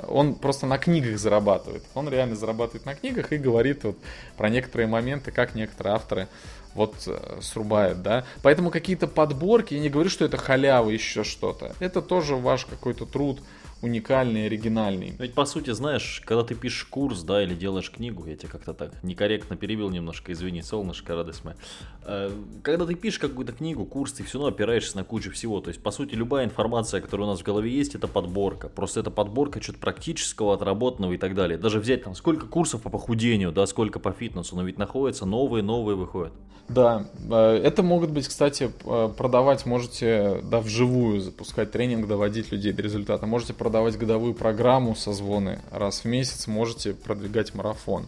Он 0.07 0.35
просто 0.35 0.65
на 0.65 0.77
книгах 0.77 1.17
зарабатывает. 1.17 1.83
Он 1.93 2.09
реально 2.09 2.35
зарабатывает 2.35 2.85
на 2.85 2.95
книгах 2.95 3.31
и 3.31 3.37
говорит 3.37 3.83
вот 3.83 3.97
про 4.35 4.49
некоторые 4.49 4.87
моменты, 4.87 5.31
как 5.31 5.55
некоторые 5.55 5.95
авторы 5.95 6.27
вот 6.73 6.95
э, 7.07 7.39
срубают, 7.41 8.01
да. 8.01 8.25
Поэтому 8.43 8.69
какие-то 8.69 9.07
подборки, 9.07 9.73
я 9.73 9.79
не 9.79 9.89
говорю, 9.89 10.09
что 10.09 10.25
это 10.25 10.37
халява, 10.37 10.89
еще 10.89 11.23
что-то. 11.23 11.73
Это 11.79 12.01
тоже 12.01 12.35
ваш 12.35 12.65
какой-то 12.65 13.05
труд, 13.05 13.41
уникальный, 13.81 14.45
оригинальный. 14.45 15.13
Ведь 15.19 15.33
по 15.33 15.45
сути, 15.45 15.71
знаешь, 15.71 16.21
когда 16.25 16.43
ты 16.43 16.55
пишешь 16.55 16.85
курс, 16.85 17.23
да, 17.23 17.41
или 17.43 17.55
делаешь 17.55 17.89
книгу, 17.91 18.25
я 18.25 18.35
тебя 18.35 18.49
как-то 18.49 18.73
так 18.73 19.03
некорректно 19.03 19.55
перебил 19.55 19.89
немножко, 19.89 20.31
извини, 20.31 20.61
солнышко, 20.61 21.15
радость 21.15 21.45
моя. 21.45 21.57
Э, 22.03 22.31
когда 22.61 22.85
ты 22.85 22.95
пишешь 22.95 23.19
какую-то 23.19 23.53
книгу, 23.53 23.85
курс, 23.85 24.13
ты 24.13 24.23
все 24.23 24.37
равно 24.37 24.49
опираешься 24.53 24.97
на 24.97 25.03
кучу 25.03 25.31
всего. 25.31 25.61
То 25.61 25.69
есть, 25.69 25.81
по 25.81 25.91
сути, 25.91 26.15
любая 26.15 26.45
информация, 26.45 27.01
которая 27.01 27.27
у 27.27 27.31
нас 27.31 27.39
в 27.39 27.43
голове 27.43 27.71
есть, 27.71 27.95
это 27.95 28.07
подборка. 28.07 28.69
Просто 28.69 28.99
это 28.99 29.11
подборка 29.11 29.59
чего-то 29.59 29.79
практического, 29.79 30.53
отработанного 30.53 31.13
и 31.13 31.17
так 31.17 31.35
далее. 31.35 31.57
Даже 31.57 31.79
взять 31.79 32.03
там 32.03 32.15
сколько 32.15 32.47
курсов 32.47 32.81
по 32.81 32.89
похудению, 32.89 33.51
да, 33.51 33.65
сколько 33.65 33.99
по 33.99 34.11
фитнесу, 34.11 34.55
но 34.55 34.63
ведь 34.63 34.77
находятся 34.77 35.25
новые, 35.25 35.63
новые 35.63 35.95
выходят. 35.95 36.33
Да, 36.69 37.07
э, 37.29 37.61
это 37.63 37.81
могут 37.81 38.11
быть, 38.11 38.27
кстати, 38.27 38.71
э, 38.85 39.09
продавать 39.17 39.65
можете, 39.65 40.41
да, 40.43 40.59
вживую 40.59 41.19
запускать 41.19 41.71
тренинг, 41.71 42.07
доводить 42.07 42.51
людей 42.51 42.71
до 42.73 42.83
результата. 42.83 43.25
Можете 43.25 43.53
продавать 43.53 43.68
годовую 43.69 44.33
программу 44.33 44.95
созвоны 44.95 45.59
раз 45.71 46.01
в 46.01 46.05
месяц, 46.05 46.47
можете 46.47 46.93
продвигать 46.93 47.53
марафон. 47.53 48.07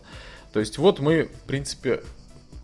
То 0.54 0.60
есть 0.60 0.78
вот 0.78 1.00
мы, 1.00 1.26
в 1.26 1.48
принципе, 1.48 2.02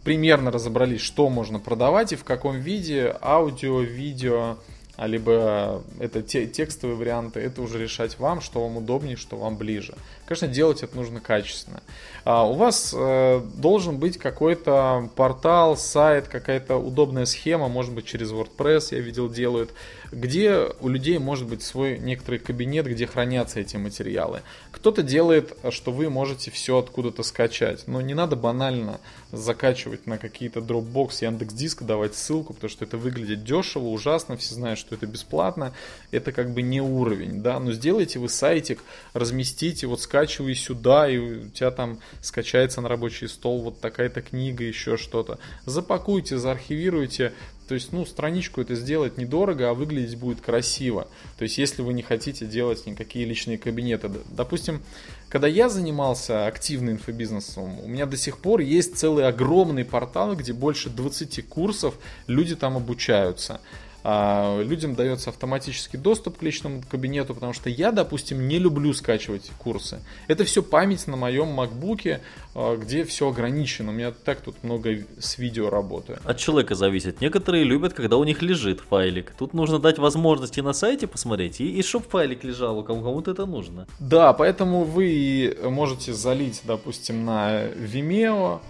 примерно 0.04 0.52
разобрались, 0.52 1.02
что 1.02 1.30
можно 1.30 1.60
продавать 1.60 2.14
и 2.14 2.16
в 2.16 2.24
каком 2.24 2.60
виде, 2.60 3.16
аудио, 3.22 3.82
видео, 3.82 4.58
а 4.98 5.06
либо 5.06 5.84
это 6.00 6.24
те, 6.24 6.48
текстовые 6.48 6.98
варианты, 6.98 7.40
это 7.40 7.62
уже 7.62 7.78
решать 7.78 8.18
вам, 8.18 8.42
что 8.42 8.64
вам 8.64 8.78
удобнее, 8.78 9.16
что 9.16 9.38
вам 9.38 9.56
ближе. 9.56 9.94
Конечно, 10.26 10.48
делать 10.48 10.82
это 10.82 10.96
нужно 10.96 11.20
качественно. 11.20 11.84
А 12.24 12.48
у 12.50 12.54
вас 12.56 12.96
э, 12.98 13.42
должен 13.56 14.00
быть 14.00 14.18
какой-то 14.18 15.10
портал, 15.16 15.78
сайт, 15.78 16.28
какая-то 16.28 16.78
удобная 16.78 17.26
схема, 17.26 17.68
может 17.68 17.94
быть 17.94 18.06
через 18.06 18.32
WordPress, 18.32 18.96
я 18.96 19.00
видел, 19.00 19.30
делают, 19.30 19.72
где 20.12 20.68
у 20.80 20.88
людей 20.90 21.18
может 21.18 21.48
быть 21.48 21.64
свой 21.64 21.98
некоторый 22.00 22.40
кабинет, 22.40 22.88
где 22.88 23.08
хранятся 23.08 23.60
эти 23.60 23.78
материалы. 23.78 24.42
Кто-то 24.72 25.04
делает, 25.04 25.58
что 25.72 25.92
вы 25.92 26.10
можете 26.10 26.52
все 26.52 26.78
откуда-то 26.78 27.24
скачать, 27.24 27.88
но 27.88 28.02
не 28.02 28.14
надо 28.14 28.36
банально 28.36 29.00
закачивать 29.32 30.08
на 30.08 30.18
какие-то 30.18 30.60
Dropbox, 30.60 31.26
Яндекс 31.26 31.54
Диск, 31.54 31.84
давать 31.84 32.16
ссылку, 32.16 32.54
потому 32.54 32.70
что 32.70 32.86
это 32.86 32.98
выглядит 32.98 33.44
дешево, 33.44 33.86
ужасно, 33.86 34.38
все 34.38 34.54
знают, 34.54 34.80
что 34.80 34.96
это 34.96 35.06
бесплатно, 35.06 35.74
это 36.12 36.32
как 36.32 36.52
бы 36.52 36.62
не 36.62 36.80
уровень, 36.80 37.42
да, 37.42 37.60
но 37.60 37.72
сделайте 37.72 38.20
вы 38.20 38.30
сайтик, 38.30 38.80
разместите, 39.14 39.88
вот 39.88 40.02
скачивай 40.02 40.56
сюда, 40.56 41.10
и 41.10 41.18
у 41.18 41.50
тебя 41.50 41.72
там 41.72 42.00
скачается 42.22 42.82
на 42.82 42.88
рабочий 42.88 43.28
стол 43.28 43.62
вот 43.62 43.82
такая-то 43.82 44.22
книга, 44.22 44.64
еще 44.64 44.98
что-то. 44.98 45.40
Запакуйте, 45.66 46.38
заархивируйте, 46.38 47.34
То 47.68 47.76
есть, 47.76 47.92
ну, 47.92 48.06
страничку 48.06 48.62
это 48.62 48.76
сделать 48.76 49.18
недорого, 49.18 49.70
а 49.70 49.74
выглядеть 49.74 50.18
будет 50.18 50.42
красиво. 50.42 51.08
То 51.38 51.44
есть, 51.44 51.58
если 51.58 51.82
вы 51.82 51.94
не 51.94 52.02
хотите 52.02 52.46
делать 52.46 52.86
никакие 52.86 53.26
личные 53.26 53.58
кабинеты. 53.58 54.10
Допустим, 54.30 54.82
когда 55.30 55.48
я 55.48 55.68
занимался 55.68 56.48
активно 56.48 56.92
инфобизнесом, 56.92 57.80
у 57.82 57.88
меня 57.88 58.06
до 58.06 58.16
сих 58.16 58.38
пор 58.38 58.62
есть 58.62 58.98
целый 58.98 59.28
огромный 59.28 59.84
портал, 59.84 60.36
где 60.36 60.54
больше 60.54 60.90
20 60.90 61.48
курсов, 61.48 61.96
люди 62.28 62.56
там 62.56 62.78
обучаются. 62.78 63.60
А, 64.04 64.62
людям 64.62 64.96
дается 64.96 65.30
автоматический 65.30 65.98
доступ 65.98 66.38
к 66.38 66.44
личному 66.44 66.82
кабинету, 66.90 67.34
потому 67.34 67.54
что 67.54 67.70
я, 67.70 67.92
допустим, 67.92 68.48
не 68.48 68.60
люблю 68.60 68.94
скачивать 68.94 69.52
курсы. 69.58 70.00
Это 70.28 70.44
все 70.44 70.64
память 70.64 71.08
на 71.08 71.18
моем 71.18 71.48
макбуке, 71.48 72.22
а, 72.56 72.78
где 72.78 73.04
все 73.04 73.30
ограничено. 73.30 73.92
У 73.92 73.94
меня 73.94 74.12
так 74.12 74.42
тут 74.42 74.64
много 74.64 75.00
с 75.20 75.38
видео 75.38 75.70
работаю. 75.70 76.20
От 76.24 76.38
человека 76.38 76.76
зависит. 76.76 77.22
Некоторые 77.22 77.64
любят, 77.64 77.94
когда 77.94 78.18
у 78.18 78.24
них 78.24 78.42
лежит 78.42 78.82
файлик. 78.82 79.34
Тут 79.38 79.54
нужно 79.54 79.80
дать 79.80 79.98
возможности 79.98 80.60
на 80.62 80.74
сайте 80.74 81.08
посмотреть, 81.08 81.60
и, 81.60 81.78
и 81.78 81.82
чтоб 81.82 82.08
файлик 82.08 82.44
лежал, 82.44 82.84
кому-то 82.84 83.32
это 83.32 83.46
нужно. 83.46 83.88
Да, 84.00 84.34
поэтому 84.34 84.84
вы 84.84 85.58
можете 85.64 86.14
залить, 86.14 86.62
допустим, 86.66 87.26
на 87.26 87.66
Vimeo, 87.66 88.62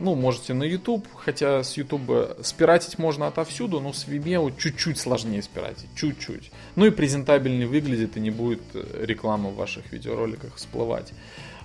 ну, 0.00 0.14
можете 0.14 0.54
на 0.54 0.64
YouTube, 0.64 1.06
хотя 1.14 1.62
с 1.62 1.76
YouTube 1.76 2.36
спиратить 2.42 2.98
можно 2.98 3.26
отовсюду, 3.26 3.80
но 3.80 3.92
с 3.92 4.06
Vimeo 4.06 4.52
чуть-чуть 4.56 4.98
сложнее 4.98 5.42
спиратить, 5.42 5.90
чуть-чуть. 5.94 6.50
Ну 6.76 6.86
и 6.86 6.90
презентабельнее 6.90 7.66
выглядит 7.66 8.16
и 8.16 8.20
не 8.20 8.30
будет 8.30 8.62
э, 8.74 9.04
реклама 9.04 9.50
в 9.50 9.56
ваших 9.56 9.92
видеороликах 9.92 10.56
всплывать. 10.56 11.12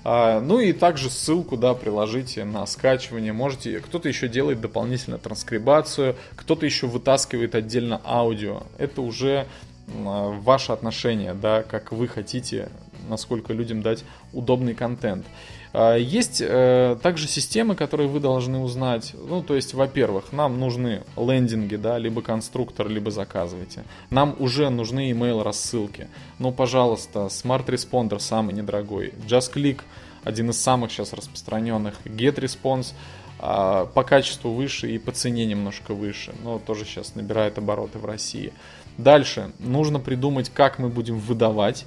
А, 0.04 0.41
ну 0.41 0.60
и 0.60 0.74
также 0.74 1.10
ссылку, 1.10 1.58
да, 1.58 1.74
приложите 1.74 2.43
на 2.43 2.65
скачивание. 2.65 3.34
Можете, 3.34 3.80
кто-то 3.80 4.08
еще 4.08 4.28
делает 4.28 4.60
дополнительно 4.60 5.17
транскрибацию, 5.17 6.15
кто-то 6.36 6.65
еще 6.65 6.88
вытаскивает 6.88 7.56
отдельно 7.56 8.02
аудио. 8.04 8.63
Это 8.78 9.02
уже 9.02 9.47
а, 9.88 10.32
ваше 10.32 10.71
отношение, 10.71 11.34
да, 11.34 11.63
как 11.63 11.91
вы 11.91 12.08
хотите, 12.08 12.69
насколько 13.08 13.54
людям 13.54 13.82
дать 13.82 14.04
удобный 14.34 14.74
контент. 14.74 15.26
А, 15.74 15.96
есть 15.96 16.42
э, 16.42 16.98
также 17.02 17.28
системы, 17.28 17.76
которые 17.76 18.08
вы 18.08 18.20
должны 18.20 18.60
узнать. 18.60 19.14
Ну, 19.14 19.42
то 19.42 19.56
есть, 19.56 19.74
во-первых, 19.74 20.32
нам 20.32 20.60
нужны 20.60 21.04
лендинги, 21.16 21.76
да, 21.76 21.98
либо 21.98 22.22
конструктор, 22.22 22.88
либо 22.88 23.12
заказывайте. 23.12 23.84
Нам 24.10 24.36
уже 24.40 24.70
нужны 24.70 25.12
email 25.12 25.44
рассылки. 25.44 26.08
Ну, 26.40 26.52
пожалуйста, 26.52 27.28
Smart 27.28 27.66
Responder 27.66 28.20
самый 28.20 28.54
недорогой. 28.54 29.14
JustClick 29.28 29.82
один 30.24 30.50
из 30.50 30.60
самых 30.60 30.92
сейчас 30.92 31.14
распространенных. 31.14 31.96
GetResponse 32.06 32.94
а, 33.40 33.86
по 33.86 34.04
качеству 34.04 34.52
выше 34.52 34.92
и 34.92 35.00
по 35.00 35.12
цене 35.12 35.46
немножко 35.46 35.94
выше, 35.94 36.34
но 36.44 36.60
тоже 36.60 36.86
сейчас 36.86 37.16
набирает 37.16 37.58
обороты 37.58 37.98
в 37.98 38.06
России. 38.06 38.54
Дальше 38.98 39.52
нужно 39.60 40.00
придумать, 40.00 40.50
как 40.50 40.78
мы 40.78 40.90
будем 40.90 41.18
выдавать 41.18 41.86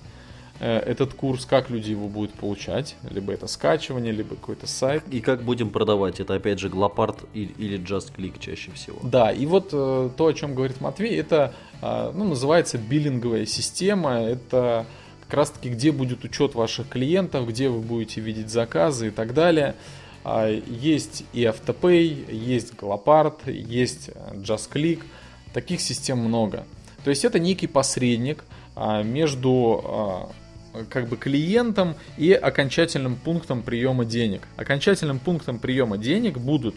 этот 0.60 1.14
курс, 1.14 1.46
как 1.46 1.68
люди 1.68 1.90
его 1.90 2.08
будут 2.08 2.32
получать, 2.34 2.96
либо 3.10 3.32
это 3.32 3.48
скачивание, 3.48 4.12
либо 4.12 4.36
какой-то 4.36 4.66
сайт. 4.66 5.02
И 5.10 5.20
как 5.20 5.42
будем 5.42 5.70
продавать, 5.70 6.20
это 6.20 6.34
опять 6.34 6.60
же 6.60 6.68
Глопард 6.68 7.24
или 7.34 7.78
Just 7.78 8.12
Click 8.16 8.38
чаще 8.38 8.70
всего. 8.70 8.98
Да, 9.02 9.32
и 9.32 9.46
вот 9.46 9.70
э, 9.72 10.10
то, 10.16 10.26
о 10.26 10.32
чем 10.32 10.54
говорит 10.54 10.80
Матвей, 10.80 11.18
это 11.18 11.52
э, 11.82 12.12
ну, 12.14 12.24
называется 12.24 12.78
биллинговая 12.78 13.46
система, 13.46 14.20
это 14.20 14.86
как 15.26 15.34
раз 15.34 15.50
таки 15.50 15.70
где 15.70 15.90
будет 15.90 16.24
учет 16.24 16.54
ваших 16.54 16.88
клиентов, 16.88 17.48
где 17.48 17.68
вы 17.68 17.80
будете 17.80 18.20
видеть 18.20 18.50
заказы 18.50 19.08
и 19.08 19.10
так 19.10 19.34
далее. 19.34 19.74
А, 20.22 20.48
есть 20.48 21.24
и 21.32 21.42
Автопay, 21.42 22.32
есть 22.32 22.76
Глопард, 22.76 23.46
есть 23.46 24.10
Just 24.32 24.70
Click, 24.72 25.02
таких 25.52 25.80
систем 25.80 26.18
много. 26.18 26.64
То 27.04 27.10
есть 27.10 27.24
это 27.24 27.38
некий 27.38 27.66
посредник 27.66 28.44
а, 28.74 29.02
между 29.02 29.82
а, 29.84 30.30
как 30.88 31.08
бы 31.08 31.16
клиентом 31.16 31.94
и 32.16 32.32
окончательным 32.32 33.16
пунктом 33.16 33.62
приема 33.62 34.04
денег. 34.04 34.42
Окончательным 34.56 35.18
пунктом 35.18 35.58
приема 35.58 35.98
денег 35.98 36.38
будут 36.38 36.74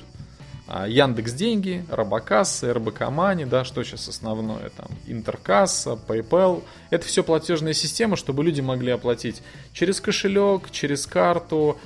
а, 0.67 0.87
Яндекс 0.87 1.33
Деньги, 1.33 1.85
Робокасса, 1.89 2.73
РБК 2.73 3.09
Мани, 3.09 3.45
да, 3.45 3.63
что 3.63 3.83
сейчас 3.83 4.07
основное, 4.09 4.69
там, 4.69 4.87
Интеркасса, 5.07 5.97
PayPal. 6.07 6.63
Это 6.89 7.05
все 7.05 7.23
платежные 7.23 7.73
системы, 7.73 8.17
чтобы 8.17 8.43
люди 8.43 8.59
могли 8.59 8.91
оплатить 8.91 9.41
через 9.73 10.01
кошелек, 10.01 10.69
через 10.71 11.07
карту, 11.07 11.77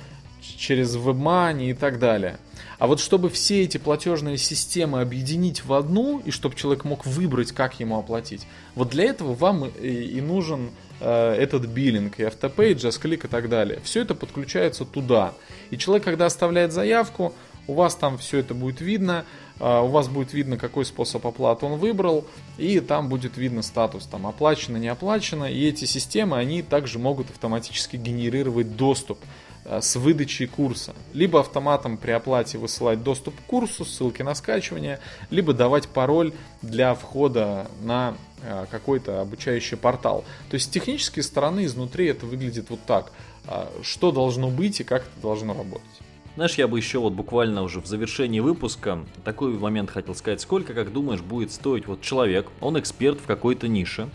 через 0.42 0.96
WebMoney 0.96 1.70
и 1.70 1.74
так 1.74 1.98
далее. 1.98 2.38
А 2.78 2.86
вот 2.86 3.00
чтобы 3.00 3.30
все 3.30 3.62
эти 3.62 3.78
платежные 3.78 4.38
системы 4.38 5.00
объединить 5.00 5.64
в 5.64 5.72
одну, 5.72 6.18
и 6.18 6.30
чтобы 6.30 6.56
человек 6.56 6.84
мог 6.84 7.06
выбрать, 7.06 7.52
как 7.52 7.78
ему 7.80 7.98
оплатить, 7.98 8.46
вот 8.74 8.90
для 8.90 9.04
этого 9.04 9.34
вам 9.34 9.66
и 9.66 10.20
нужен 10.20 10.70
Э, 11.04 11.34
этот 11.34 11.66
биллинг, 11.66 12.20
и 12.20 12.22
автопей, 12.22 12.74
JustClick 12.74 13.26
и 13.26 13.28
так 13.28 13.48
далее. 13.48 13.80
Все 13.82 14.02
это 14.02 14.14
подключается 14.14 14.84
туда. 14.84 15.34
И 15.70 15.76
человек, 15.76 16.04
когда 16.04 16.26
оставляет 16.26 16.70
заявку, 16.70 17.34
у 17.66 17.74
вас 17.74 17.96
там 17.96 18.18
все 18.18 18.38
это 18.38 18.54
будет 18.54 18.80
видно, 18.80 19.24
э, 19.58 19.80
у 19.80 19.88
вас 19.88 20.06
будет 20.06 20.32
видно, 20.32 20.56
какой 20.58 20.84
способ 20.84 21.26
оплаты 21.26 21.66
он 21.66 21.80
выбрал, 21.80 22.24
и 22.56 22.78
там 22.78 23.08
будет 23.08 23.36
видно 23.36 23.62
статус, 23.62 24.06
там 24.06 24.28
оплачено, 24.28 24.76
не 24.76 24.86
оплачено, 24.86 25.46
и 25.46 25.66
эти 25.66 25.86
системы, 25.86 26.36
они 26.36 26.62
также 26.62 27.00
могут 27.00 27.30
автоматически 27.30 27.96
генерировать 27.96 28.76
доступ 28.76 29.18
с 29.64 29.96
выдачей 29.96 30.46
курса. 30.46 30.94
Либо 31.12 31.40
автоматом 31.40 31.96
при 31.96 32.10
оплате 32.10 32.58
высылать 32.58 33.02
доступ 33.02 33.36
к 33.36 33.44
курсу, 33.44 33.84
ссылки 33.84 34.22
на 34.22 34.34
скачивание, 34.34 34.98
либо 35.30 35.52
давать 35.52 35.88
пароль 35.88 36.32
для 36.62 36.94
входа 36.94 37.68
на 37.80 38.16
Э, 38.44 38.66
какой-то 38.68 39.20
обучающий 39.20 39.76
портал. 39.76 40.24
То 40.50 40.54
есть 40.54 40.66
с 40.66 40.68
технической 40.68 41.22
стороны 41.22 41.64
изнутри 41.64 42.06
это 42.06 42.26
выглядит 42.26 42.70
вот 42.70 42.80
так. 42.86 43.12
А, 43.46 43.70
что 43.82 44.10
должно 44.10 44.50
быть 44.50 44.80
и 44.80 44.84
как 44.84 45.02
это 45.02 45.20
должно 45.20 45.54
работать. 45.54 46.00
Знаешь, 46.34 46.54
я 46.54 46.66
бы 46.66 46.76
еще 46.76 46.98
вот 46.98 47.12
буквально 47.12 47.62
уже 47.62 47.80
в 47.80 47.86
завершении 47.86 48.40
выпуска 48.40 49.04
такой 49.24 49.52
момент 49.52 49.90
хотел 49.90 50.16
сказать. 50.16 50.40
Сколько, 50.40 50.74
как 50.74 50.92
думаешь, 50.92 51.20
будет 51.20 51.52
стоить 51.52 51.86
вот 51.86 52.00
человек, 52.00 52.48
он 52.60 52.78
эксперт 52.80 53.20
в 53.20 53.26
какой-то 53.26 53.68
нише, 53.68 54.08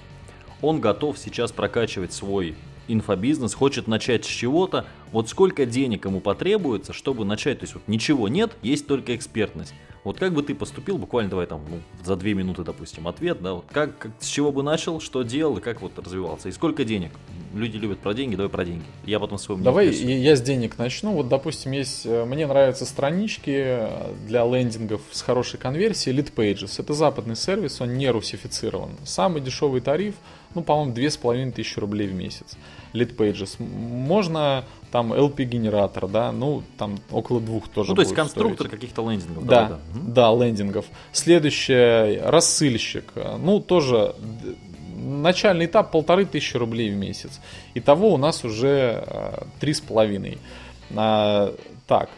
он 0.61 0.81
готов 0.81 1.17
сейчас 1.17 1.53
прокачивать 1.53 2.11
свой 2.11 2.55
инфобизнес, 2.87 3.53
хочет 3.53 3.87
начать 3.87 4.25
с 4.25 4.27
чего-то, 4.27 4.85
вот 5.11 5.29
сколько 5.29 5.65
денег 5.65 6.05
ему 6.05 6.19
потребуется, 6.19 6.93
чтобы 6.93 7.25
начать, 7.25 7.59
то 7.59 7.63
есть 7.63 7.73
вот 7.73 7.83
ничего 7.87 8.27
нет, 8.27 8.51
есть 8.61 8.87
только 8.87 9.15
экспертность. 9.15 9.73
Вот 10.03 10.19
как 10.19 10.33
бы 10.33 10.41
ты 10.41 10.55
поступил, 10.55 10.97
буквально 10.97 11.29
давай 11.29 11.47
там 11.47 11.61
ну, 11.69 11.79
за 12.01 12.15
две 12.15 12.33
минуты, 12.33 12.63
допустим, 12.63 13.09
ответ, 13.09 13.41
да, 13.41 13.55
вот 13.55 13.65
как, 13.69 13.97
как, 13.97 14.11
с 14.19 14.27
чего 14.27 14.53
бы 14.53 14.63
начал, 14.63 15.01
что 15.01 15.23
делал 15.23 15.57
и 15.57 15.61
как 15.61 15.81
вот 15.81 15.99
развивался, 15.99 16.47
и 16.47 16.53
сколько 16.53 16.85
денег? 16.85 17.11
Люди 17.53 17.75
любят 17.75 17.99
про 17.99 18.13
деньги, 18.13 18.35
давай 18.35 18.49
про 18.49 18.63
деньги. 18.63 18.85
Я 19.05 19.19
потом 19.19 19.37
свой 19.37 19.57
Давай 19.57 19.89
я, 19.89 20.17
я 20.17 20.35
с 20.35 20.41
денег 20.41 20.77
начну. 20.77 21.11
Вот, 21.11 21.27
допустим, 21.27 21.71
есть, 21.71 22.05
э, 22.05 22.23
мне 22.23 22.47
нравятся 22.47 22.85
странички 22.85 23.51
э, 23.53 24.13
для 24.27 24.45
лендингов 24.45 25.01
с 25.11 25.21
хорошей 25.21 25.59
конверсией, 25.59 26.17
Lead 26.17 26.33
Pages. 26.33 26.75
Это 26.77 26.93
западный 26.93 27.35
сервис, 27.35 27.81
он 27.81 27.95
не 27.95 28.09
русифицирован. 28.09 28.91
Самый 29.03 29.41
дешевый 29.41 29.81
тариф, 29.81 30.15
ну, 30.55 30.61
по-моему, 30.63 30.93
две 30.93 31.09
с 31.09 31.17
половиной 31.17 31.51
тысячи 31.51 31.79
рублей 31.79 32.07
в 32.07 32.13
месяц. 32.13 32.57
Lead 32.93 33.15
Pages. 33.15 33.61
Можно 33.61 34.65
там 34.91 35.13
LP-генератор, 35.13 36.07
да, 36.07 36.31
ну, 36.31 36.63
там 36.77 36.97
около 37.11 37.41
двух 37.41 37.67
тоже 37.67 37.91
Ну, 37.91 37.95
то 37.95 38.01
есть 38.01 38.13
конструктор 38.13 38.69
каких-то 38.69 39.09
лендингов. 39.09 39.45
Да, 39.45 39.79
да, 40.13 40.31
да, 40.31 40.45
лендингов. 40.45 40.85
Следующее, 41.11 42.21
рассыльщик. 42.21 43.13
Ну, 43.39 43.59
тоже 43.59 44.15
начальный 44.95 45.65
этап 45.65 45.91
полторы 45.91 46.25
тысячи 46.25 46.57
рублей 46.57 46.89
в 46.89 46.95
месяц. 46.95 47.39
Итого 47.73 48.13
у 48.13 48.17
нас 48.17 48.43
уже 48.43 49.03
э, 49.05 49.43
три 49.59 49.73
с 49.73 49.81
половиной. 49.81 50.37
А, 50.95 51.53
так, 51.85 52.09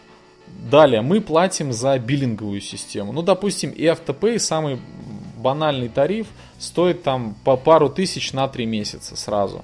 далее 0.70 1.02
мы 1.02 1.22
платим 1.22 1.72
за 1.74 1.98
биллинговую 2.00 2.62
систему. 2.62 3.12
Ну, 3.14 3.22
допустим, 3.22 3.72
и 3.72 3.86
автопей 3.86 4.40
самый 4.40 4.80
банальный 5.40 5.90
тариф 5.90 6.28
стоит 6.60 7.04
там 7.04 7.36
по 7.44 7.58
пару 7.58 7.90
тысяч 7.90 8.34
на 8.34 8.48
три 8.48 8.66
месяца 8.66 9.16
сразу. 9.16 9.64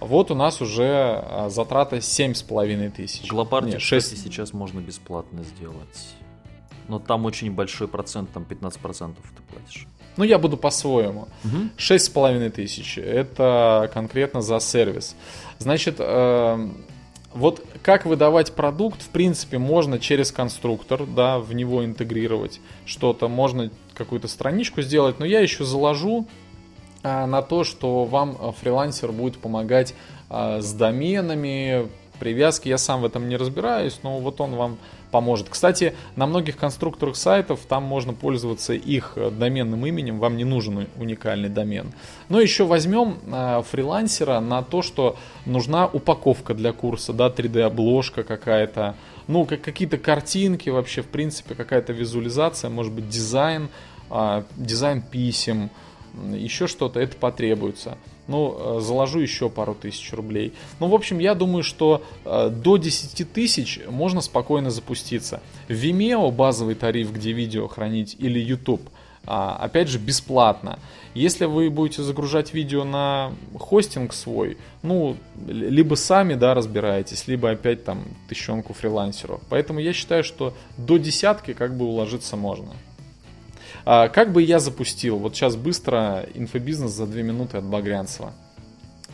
Вот 0.00 0.30
у 0.30 0.34
нас 0.34 0.60
уже 0.60 1.22
а, 1.24 1.48
затрата 1.48 1.96
7,5 1.96 2.90
тысяч. 2.90 3.28
Глопарде 3.30 3.78
6 3.78 4.22
сейчас 4.22 4.52
можно 4.52 4.80
бесплатно 4.80 5.42
сделать. 5.42 6.14
Но 6.88 6.98
там 6.98 7.24
очень 7.24 7.50
большой 7.50 7.88
процент, 7.88 8.30
там 8.32 8.46
15% 8.48 9.14
ты 9.14 9.42
платишь. 9.54 9.86
Ну, 10.16 10.24
я 10.24 10.38
буду 10.38 10.56
по-своему. 10.56 11.28
Угу. 11.44 11.56
6,5 11.78 12.50
тысяч. 12.50 12.98
Это 12.98 13.90
конкретно 13.92 14.40
за 14.40 14.60
сервис. 14.60 15.16
Значит, 15.58 15.96
э, 15.98 16.68
вот 17.36 17.62
как 17.82 18.06
выдавать 18.06 18.54
продукт, 18.54 19.02
в 19.02 19.08
принципе, 19.10 19.58
можно 19.58 19.98
через 19.98 20.32
конструктор, 20.32 21.06
да, 21.06 21.38
в 21.38 21.52
него 21.54 21.84
интегрировать 21.84 22.60
что-то. 22.86 23.28
Можно 23.28 23.70
какую-то 23.94 24.26
страничку 24.26 24.82
сделать, 24.82 25.18
но 25.18 25.26
я 25.26 25.40
еще 25.40 25.64
заложу 25.64 26.26
а, 27.02 27.26
на 27.26 27.42
то, 27.42 27.62
что 27.62 28.04
вам 28.04 28.36
а, 28.40 28.52
фрилансер 28.52 29.12
будет 29.12 29.38
помогать 29.38 29.94
а, 30.30 30.60
с 30.60 30.72
доменами, 30.72 31.88
привязки. 32.18 32.68
Я 32.68 32.78
сам 32.78 33.02
в 33.02 33.04
этом 33.04 33.28
не 33.28 33.36
разбираюсь, 33.36 34.00
но 34.02 34.18
вот 34.18 34.40
он 34.40 34.54
вам 34.54 34.78
поможет. 35.16 35.48
Кстати, 35.48 35.94
на 36.14 36.26
многих 36.26 36.58
конструкторах 36.58 37.16
сайтов 37.16 37.60
там 37.66 37.84
можно 37.84 38.12
пользоваться 38.12 38.74
их 38.74 39.16
доменным 39.16 39.86
именем, 39.86 40.18
вам 40.18 40.36
не 40.36 40.44
нужен 40.44 40.88
уникальный 40.98 41.48
домен. 41.48 41.94
Но 42.28 42.38
еще 42.38 42.66
возьмем 42.66 43.16
э, 43.24 43.62
фрилансера 43.70 44.40
на 44.40 44.62
то, 44.62 44.82
что 44.82 45.16
нужна 45.46 45.86
упаковка 45.86 46.52
для 46.52 46.74
курса, 46.74 47.14
да, 47.14 47.28
3D-обложка 47.28 48.24
какая-то, 48.24 48.94
ну, 49.26 49.46
как, 49.46 49.62
какие-то 49.62 49.96
картинки 49.96 50.68
вообще, 50.68 51.00
в 51.00 51.06
принципе, 51.06 51.54
какая-то 51.54 51.94
визуализация, 51.94 52.68
может 52.68 52.92
быть, 52.92 53.08
дизайн, 53.08 53.70
э, 54.10 54.42
дизайн 54.54 55.00
писем, 55.00 55.70
еще 56.34 56.66
что-то, 56.66 57.00
это 57.00 57.16
потребуется 57.16 57.96
ну, 58.28 58.78
э, 58.78 58.80
заложу 58.80 59.20
еще 59.20 59.48
пару 59.48 59.74
тысяч 59.74 60.12
рублей. 60.12 60.52
Ну, 60.80 60.88
в 60.88 60.94
общем, 60.94 61.18
я 61.18 61.34
думаю, 61.34 61.62
что 61.62 62.02
э, 62.24 62.50
до 62.50 62.76
10 62.76 63.32
тысяч 63.32 63.80
можно 63.88 64.20
спокойно 64.20 64.70
запуститься. 64.70 65.40
Vimeo 65.68 66.30
базовый 66.30 66.74
тариф, 66.74 67.12
где 67.12 67.32
видео 67.32 67.68
хранить, 67.68 68.16
или 68.18 68.38
YouTube, 68.38 68.82
а, 69.26 69.56
опять 69.56 69.88
же, 69.88 69.98
бесплатно. 69.98 70.78
Если 71.14 71.46
вы 71.46 71.70
будете 71.70 72.02
загружать 72.02 72.54
видео 72.54 72.84
на 72.84 73.32
хостинг 73.58 74.12
свой, 74.12 74.56
ну, 74.82 75.16
либо 75.46 75.94
сами, 75.96 76.34
да, 76.34 76.54
разбираетесь, 76.54 77.26
либо 77.26 77.50
опять 77.50 77.84
там 77.84 78.04
тысячонку 78.28 78.72
фрилансеров. 78.72 79.40
Поэтому 79.48 79.80
я 79.80 79.92
считаю, 79.92 80.22
что 80.22 80.54
до 80.76 80.98
десятки 80.98 81.54
как 81.54 81.76
бы 81.76 81.86
уложиться 81.86 82.36
можно. 82.36 82.74
А, 83.88 84.08
как 84.08 84.32
бы 84.32 84.42
я 84.42 84.58
запустил, 84.58 85.16
вот 85.16 85.36
сейчас 85.36 85.54
быстро 85.54 86.26
инфобизнес 86.34 86.90
за 86.90 87.06
2 87.06 87.22
минуты 87.22 87.58
от 87.58 87.64
Багрянцева. 87.64 88.32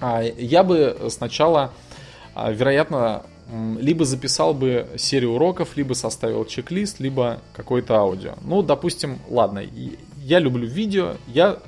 А, 0.00 0.22
я 0.22 0.64
бы 0.64 0.96
сначала, 1.10 1.74
а, 2.34 2.50
вероятно, 2.50 3.22
либо 3.78 4.06
записал 4.06 4.54
бы 4.54 4.88
серию 4.96 5.32
уроков, 5.32 5.76
либо 5.76 5.92
составил 5.92 6.46
чек-лист, 6.46 7.00
либо 7.00 7.40
какое-то 7.52 7.96
аудио. 7.96 8.36
Ну, 8.40 8.62
допустим, 8.62 9.18
ладно, 9.28 9.62
я 10.24 10.38
люблю 10.38 10.66
видео, 10.66 11.16
я 11.26 11.58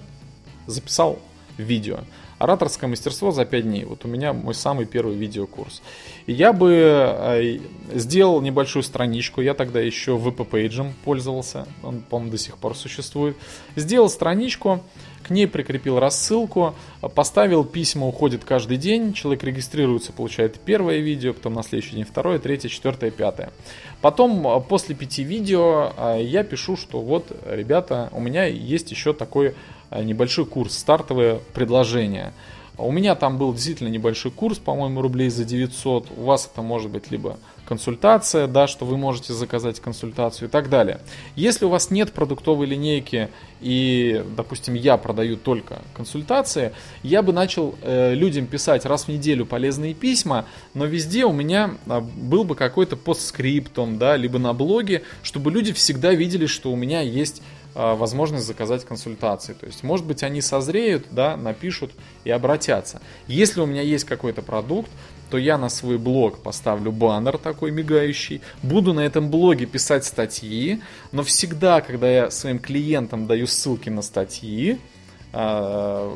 записал 0.67 1.19
видео. 1.59 1.99
Ораторское 2.45 2.91
мастерство 2.91 3.31
за 3.31 3.47
5 3.47 3.63
дней. 3.63 3.87
Вот 3.87 4.05
у 4.05 4.09
меня 4.09 4.35
мой 4.35 4.53
самый 4.53 4.85
первый 4.85 5.17
видеокурс. 5.17 5.81
И 6.27 6.33
я 6.35 6.53
бы 6.53 6.73
э, 6.75 7.59
сделал 7.95 8.43
небольшую 8.43 8.83
страничку. 8.83 9.41
Я 9.41 9.55
тогда 9.55 9.81
еще 9.81 10.19
VP-пейджем 10.19 10.93
пользовался. 11.07 11.67
Он, 11.83 12.03
по-моему, 12.03 12.33
до 12.33 12.37
сих 12.37 12.59
пор 12.59 12.77
существует. 12.77 13.35
Сделал 13.77 14.11
страничку, 14.11 14.83
к 15.23 15.31
ней 15.31 15.47
прикрепил 15.47 15.99
рассылку, 15.99 16.75
поставил 17.15 17.65
письма 17.65 18.07
уходит 18.07 18.45
каждый 18.45 18.77
день. 18.77 19.15
Человек 19.15 19.43
регистрируется, 19.43 20.13
получает 20.13 20.61
первое 20.61 20.99
видео, 20.99 21.33
потом 21.33 21.55
на 21.55 21.63
следующий 21.63 21.97
день 21.97 22.05
второе, 22.05 22.39
третье, 22.39 22.69
четвертое, 22.69 23.11
пятое. 23.11 23.55
Потом, 24.03 24.47
э, 24.47 24.61
после 24.61 24.95
пяти 24.95 25.25
видео, 25.25 25.95
э, 25.97 26.19
я 26.23 26.45
пишу, 26.45 26.77
что 26.77 27.01
вот, 27.01 27.35
ребята, 27.47 28.11
у 28.13 28.21
меня 28.21 28.45
есть 28.45 28.91
еще 28.91 29.15
такой 29.15 29.55
небольшой 29.91 30.47
курс, 30.47 30.77
стартовое 30.77 31.41
предложение. 31.53 32.33
У 32.77 32.91
меня 32.91 33.15
там 33.15 33.39
был 33.39 33.53
действительно 33.53 33.89
небольшой 33.89 34.33
курс, 34.33 34.59
по-моему, 34.59 35.01
рублей 35.01 35.31
за 35.31 35.45
900. 35.45 36.09
У 36.17 36.23
вас 36.25 36.51
это 36.53 36.61
может 36.61 36.91
быть 36.91 37.11
либо 37.11 37.39
консультация, 37.67 38.47
да, 38.47 38.67
что 38.67 38.85
вы 38.85 38.97
можете 38.97 39.33
заказать 39.33 39.81
консультацию 39.81 40.49
и 40.49 40.51
так 40.51 40.69
далее. 40.69 41.01
Если 41.37 41.65
у 41.65 41.69
вас 41.69 41.91
нет 41.91 42.13
продуктовой 42.13 42.67
линейки 42.67 43.31
и, 43.61 44.25
допустим, 44.37 44.75
я 44.75 44.97
продаю 44.97 45.37
только 45.37 45.83
консультации, 45.95 46.73
я 47.03 47.23
бы 47.23 47.33
начал 47.33 47.75
э, 47.83 48.13
людям 48.15 48.47
писать 48.47 48.85
раз 48.85 49.05
в 49.05 49.09
неделю 49.09 49.47
полезные 49.47 49.95
письма, 49.95 50.45
но 50.75 50.85
везде 50.85 51.25
у 51.25 51.33
меня 51.33 51.71
э, 51.87 52.01
был 52.01 52.45
бы 52.45 52.55
какой-то 52.55 52.97
постскриптом, 52.97 53.99
да, 53.99 54.17
либо 54.17 54.39
на 54.39 54.53
блоге, 54.53 55.03
чтобы 55.23 55.51
люди 55.51 55.73
всегда 55.73 56.13
видели, 56.13 56.47
что 56.47 56.71
у 56.73 56.77
меня 56.77 57.01
есть 57.01 57.41
возможность 57.75 58.47
заказать 58.47 58.85
консультации. 58.85 59.53
То 59.53 59.67
есть, 59.67 59.83
может 59.83 60.07
быть, 60.07 60.23
они 60.23 60.41
созреют, 60.41 61.07
да, 61.11 61.37
напишут 61.37 61.93
и 62.25 62.31
обратятся. 62.31 63.01
Если 63.27 63.61
у 63.61 63.67
меня 63.67 63.83
есть 63.83 64.05
какой-то 64.05 64.43
продукт, 64.43 64.91
то 65.31 65.39
я 65.39 65.59
на 65.59 65.69
свой 65.69 65.99
блог 65.99 66.39
поставлю 66.43 66.93
баннер 66.93 67.39
такой 67.39 67.73
мигающий, 67.73 68.41
буду 68.63 68.93
на 68.93 69.01
этом 69.01 69.31
блоге 69.31 69.67
писать 69.67 70.05
статьи, 70.05 70.81
но 71.11 71.25
всегда, 71.25 71.81
когда 71.81 72.09
я 72.09 72.31
своим 72.31 72.61
клиентам 72.61 73.27
даю 73.27 73.47
ссылки 73.47 73.89
на 73.89 74.03
статьи, 74.03 74.79
а, 75.33 76.13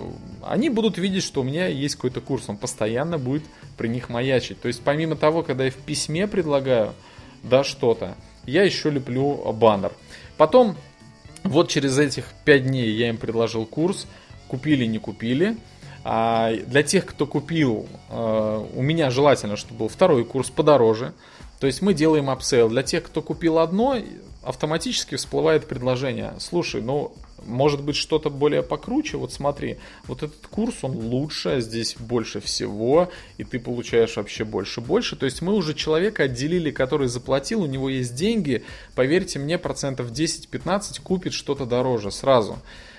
они 0.46 0.70
будут 0.70 0.98
видеть, 0.98 1.24
что 1.24 1.40
у 1.40 1.44
меня 1.44 1.66
есть 1.66 1.96
какой-то 1.96 2.20
курс, 2.20 2.44
он 2.46 2.56
постоянно 2.56 3.18
будет 3.18 3.42
при 3.76 3.88
них 3.88 4.08
маячить. 4.08 4.60
То 4.60 4.68
есть 4.68 4.82
помимо 4.82 5.16
того, 5.16 5.42
когда 5.42 5.64
я 5.64 5.72
в 5.72 5.76
письме 5.76 6.28
предлагаю 6.28 6.92
да, 7.42 7.64
что-то, 7.64 8.14
я 8.46 8.62
еще 8.62 8.90
леплю 8.90 9.52
баннер. 9.52 9.92
Потом 10.36 10.76
вот 11.48 11.68
через 11.68 11.98
этих 11.98 12.26
5 12.44 12.66
дней 12.66 12.90
я 12.90 13.08
им 13.08 13.16
предложил 13.16 13.66
курс, 13.66 14.06
купили, 14.48 14.84
не 14.84 14.98
купили. 14.98 15.56
А 16.04 16.54
для 16.54 16.82
тех, 16.82 17.04
кто 17.04 17.26
купил, 17.26 17.86
э, 18.08 18.66
у 18.74 18.82
меня 18.82 19.10
желательно, 19.10 19.56
чтобы 19.56 19.80
был 19.80 19.88
второй 19.88 20.24
курс 20.24 20.48
подороже. 20.48 21.12
То 21.60 21.66
есть 21.66 21.82
мы 21.82 21.92
делаем 21.92 22.30
upsale. 22.30 22.68
Для 22.68 22.82
тех, 22.82 23.02
кто 23.02 23.20
купил 23.20 23.58
одно, 23.58 23.96
автоматически 24.42 25.16
всплывает 25.16 25.66
предложение. 25.66 26.34
Слушай, 26.38 26.82
ну 26.82 27.12
может 27.44 27.82
быть 27.82 27.96
что-то 27.96 28.30
более 28.30 28.62
покруче, 28.62 29.16
вот 29.16 29.32
смотри, 29.32 29.78
вот 30.06 30.22
этот 30.22 30.46
курс, 30.46 30.76
он 30.82 30.92
лучше, 30.92 31.60
здесь 31.60 31.96
больше 31.98 32.40
всего, 32.40 33.10
и 33.36 33.44
ты 33.44 33.58
получаешь 33.58 34.16
вообще 34.16 34.44
больше-больше. 34.44 35.16
То 35.16 35.26
есть 35.26 35.42
мы 35.42 35.54
уже 35.54 35.74
человека 35.74 36.24
отделили, 36.24 36.70
который 36.70 37.08
заплатил, 37.08 37.62
у 37.62 37.66
него 37.66 37.88
есть 37.88 38.14
деньги, 38.14 38.64
поверьте 38.94 39.38
мне, 39.38 39.58
процентов 39.58 40.10
10-15 40.10 41.00
купит 41.02 41.32
что-то 41.32 41.66
дороже 41.66 42.10
сразу. 42.10 42.58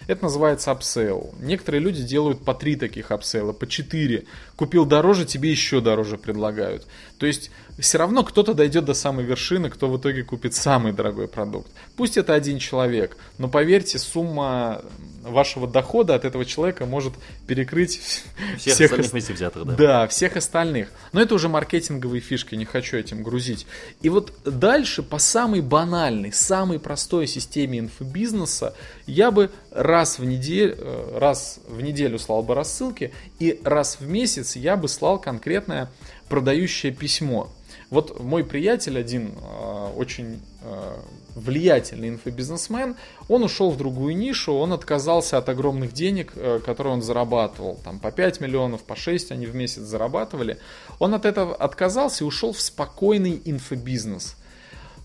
Это 0.09 0.23
называется 0.23 0.71
upsale. 0.71 1.35
Некоторые 1.39 1.81
люди 1.81 2.01
делают 2.01 2.43
по 2.43 2.55
три 2.55 2.75
таких 2.75 3.11
апсейла, 3.11 3.53
по 3.53 3.67
четыре. 3.67 4.25
Купил 4.55 4.83
дороже, 4.83 5.23
тебе 5.23 5.51
еще 5.51 5.81
дороже 5.81 6.17
предлагают. 6.17 6.87
То 7.19 7.27
есть 7.27 7.51
все 7.77 7.99
равно 7.99 8.23
кто-то 8.23 8.55
дойдет 8.55 8.85
до 8.85 8.95
самой 8.95 9.23
вершины, 9.23 9.69
кто 9.69 9.87
в 9.87 9.97
итоге 9.99 10.23
купит 10.23 10.55
самый 10.55 10.93
дорогой 10.93 11.27
продукт. 11.27 11.69
Пусть 11.95 12.17
это 12.17 12.33
один 12.33 12.57
человек, 12.57 13.17
но 13.37 13.47
поверьте, 13.47 13.99
сумма 13.99 14.81
вашего 15.21 15.67
дохода 15.67 16.15
от 16.15 16.25
этого 16.25 16.43
человека 16.43 16.85
может 16.85 17.13
перекрыть 17.47 17.99
всех, 17.99 18.73
всех 18.73 18.85
остальных 18.85 19.11
вместе 19.11 19.33
взятых, 19.33 19.65
да. 19.65 19.75
Да, 19.75 20.07
всех 20.07 20.35
остальных. 20.37 20.89
Но 21.13 21.21
это 21.21 21.35
уже 21.35 21.49
маркетинговые 21.49 22.21
фишки, 22.21 22.55
не 22.55 22.65
хочу 22.65 22.97
этим 22.97 23.21
грузить. 23.21 23.67
И 24.01 24.09
вот 24.09 24.33
дальше 24.43 25.03
по 25.03 25.19
самой 25.19 25.61
банальной, 25.61 26.33
самой 26.33 26.79
простой 26.79 27.27
системе 27.27 27.79
инфобизнеса 27.79 28.73
я 29.05 29.31
бы 29.31 29.51
раз 29.79 30.19
в 30.19 30.25
неделю, 30.25 30.75
э, 30.77 31.17
раз 31.17 31.59
в 31.67 31.81
неделю 31.81 32.19
слал 32.19 32.43
бы 32.43 32.53
рассылки 32.53 33.13
и 33.39 33.61
раз 33.63 33.97
в 33.99 34.07
месяц 34.07 34.57
я 34.57 34.75
бы 34.75 34.89
слал 34.89 35.19
конкретное 35.19 35.89
продающее 36.27 36.91
письмо. 36.91 37.49
Вот 37.89 38.19
мой 38.19 38.43
приятель 38.43 38.99
один 38.99 39.31
э, 39.31 39.91
очень 39.95 40.41
э, 40.63 40.97
влиятельный 41.35 42.09
инфобизнесмен, 42.09 42.97
он 43.29 43.43
ушел 43.43 43.71
в 43.71 43.77
другую 43.77 44.17
нишу, 44.17 44.53
он 44.53 44.73
отказался 44.73 45.37
от 45.37 45.47
огромных 45.47 45.93
денег, 45.93 46.33
которые 46.65 46.93
он 46.93 47.01
зарабатывал, 47.01 47.79
там 47.83 47.99
по 47.99 48.11
5 48.11 48.41
миллионов, 48.41 48.83
по 48.83 48.97
6 48.97 49.31
они 49.31 49.45
в 49.45 49.55
месяц 49.55 49.81
зарабатывали. 49.81 50.57
Он 50.99 51.13
от 51.13 51.25
этого 51.25 51.55
отказался 51.55 52.25
и 52.25 52.27
ушел 52.27 52.51
в 52.51 52.59
спокойный 52.59 53.41
инфобизнес. 53.45 54.35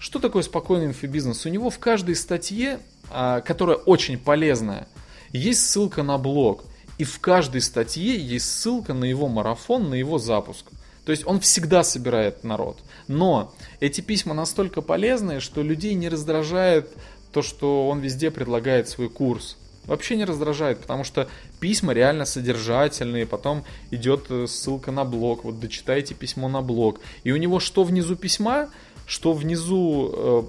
Что 0.00 0.18
такое 0.18 0.42
спокойный 0.42 0.86
инфобизнес? 0.86 1.46
У 1.46 1.48
него 1.48 1.70
в 1.70 1.78
каждой 1.78 2.16
статье, 2.16 2.80
которая 3.10 3.76
очень 3.76 4.18
полезная, 4.18 4.88
есть 5.32 5.68
ссылка 5.68 6.02
на 6.02 6.18
блог. 6.18 6.64
И 6.98 7.04
в 7.04 7.18
каждой 7.18 7.60
статье 7.60 8.16
есть 8.16 8.46
ссылка 8.46 8.94
на 8.94 9.04
его 9.04 9.28
марафон, 9.28 9.90
на 9.90 9.94
его 9.94 10.18
запуск. 10.18 10.66
То 11.04 11.12
есть 11.12 11.26
он 11.26 11.40
всегда 11.40 11.82
собирает 11.82 12.44
народ. 12.44 12.78
Но 13.08 13.52
эти 13.80 14.00
письма 14.00 14.32
настолько 14.34 14.80
полезные, 14.80 15.40
что 15.40 15.62
людей 15.62 15.94
не 15.94 16.08
раздражает 16.08 16.90
то, 17.32 17.42
что 17.42 17.88
он 17.88 18.00
везде 18.00 18.30
предлагает 18.30 18.88
свой 18.88 19.10
курс. 19.10 19.56
Вообще 19.86 20.16
не 20.16 20.24
раздражает, 20.24 20.80
потому 20.80 21.04
что 21.04 21.28
письма 21.60 21.92
реально 21.92 22.24
содержательные, 22.24 23.26
потом 23.26 23.64
идет 23.90 24.26
э, 24.30 24.46
ссылка 24.46 24.92
на 24.92 25.04
блог, 25.04 25.44
вот 25.44 25.60
дочитайте 25.60 26.14
письмо 26.14 26.48
на 26.48 26.62
блог. 26.62 27.00
И 27.22 27.32
у 27.32 27.36
него 27.36 27.60
что 27.60 27.84
внизу 27.84 28.16
письма, 28.16 28.70
что 29.06 29.34
внизу 29.34 30.10
э, 30.10 30.42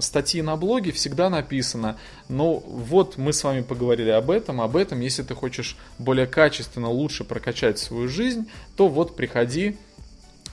статьи 0.00 0.42
на 0.42 0.56
блоге 0.56 0.92
всегда 0.92 1.30
написано, 1.30 1.98
ну 2.28 2.62
вот 2.66 3.16
мы 3.16 3.32
с 3.32 3.42
вами 3.44 3.62
поговорили 3.62 4.10
об 4.10 4.30
этом, 4.30 4.60
об 4.60 4.76
этом, 4.76 5.00
если 5.00 5.22
ты 5.22 5.34
хочешь 5.34 5.76
более 5.98 6.26
качественно, 6.26 6.90
лучше 6.90 7.24
прокачать 7.24 7.78
свою 7.78 8.08
жизнь, 8.08 8.48
то 8.76 8.88
вот 8.88 9.16
приходи, 9.16 9.76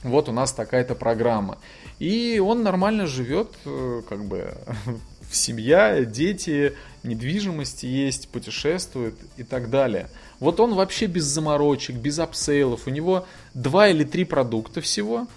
вот 0.04 0.30
у 0.30 0.32
нас 0.32 0.52
такая-то 0.52 0.96
программа. 0.96 1.58
И 2.00 2.40
он 2.40 2.64
нормально 2.64 3.08
живет, 3.08 3.50
э, 3.66 4.02
как 4.08 4.26
бы, 4.26 4.54
семья, 5.32 6.04
дети, 6.04 6.74
недвижимость 7.04 7.84
есть, 7.84 8.30
путешествует 8.30 9.16
и 9.38 9.44
так 9.44 9.70
далее. 9.70 10.10
Вот 10.40 10.60
он 10.60 10.74
вообще 10.76 11.06
без 11.06 11.24
заморочек, 11.24 11.96
без 11.96 12.20
upsale 12.20 12.65
ов. 12.65 12.88
У 12.88 12.90
него 12.90 13.26
два 13.54 13.88
или 13.88 14.04
три 14.04 14.26
продукта 14.26 14.82
всего. 14.82 15.28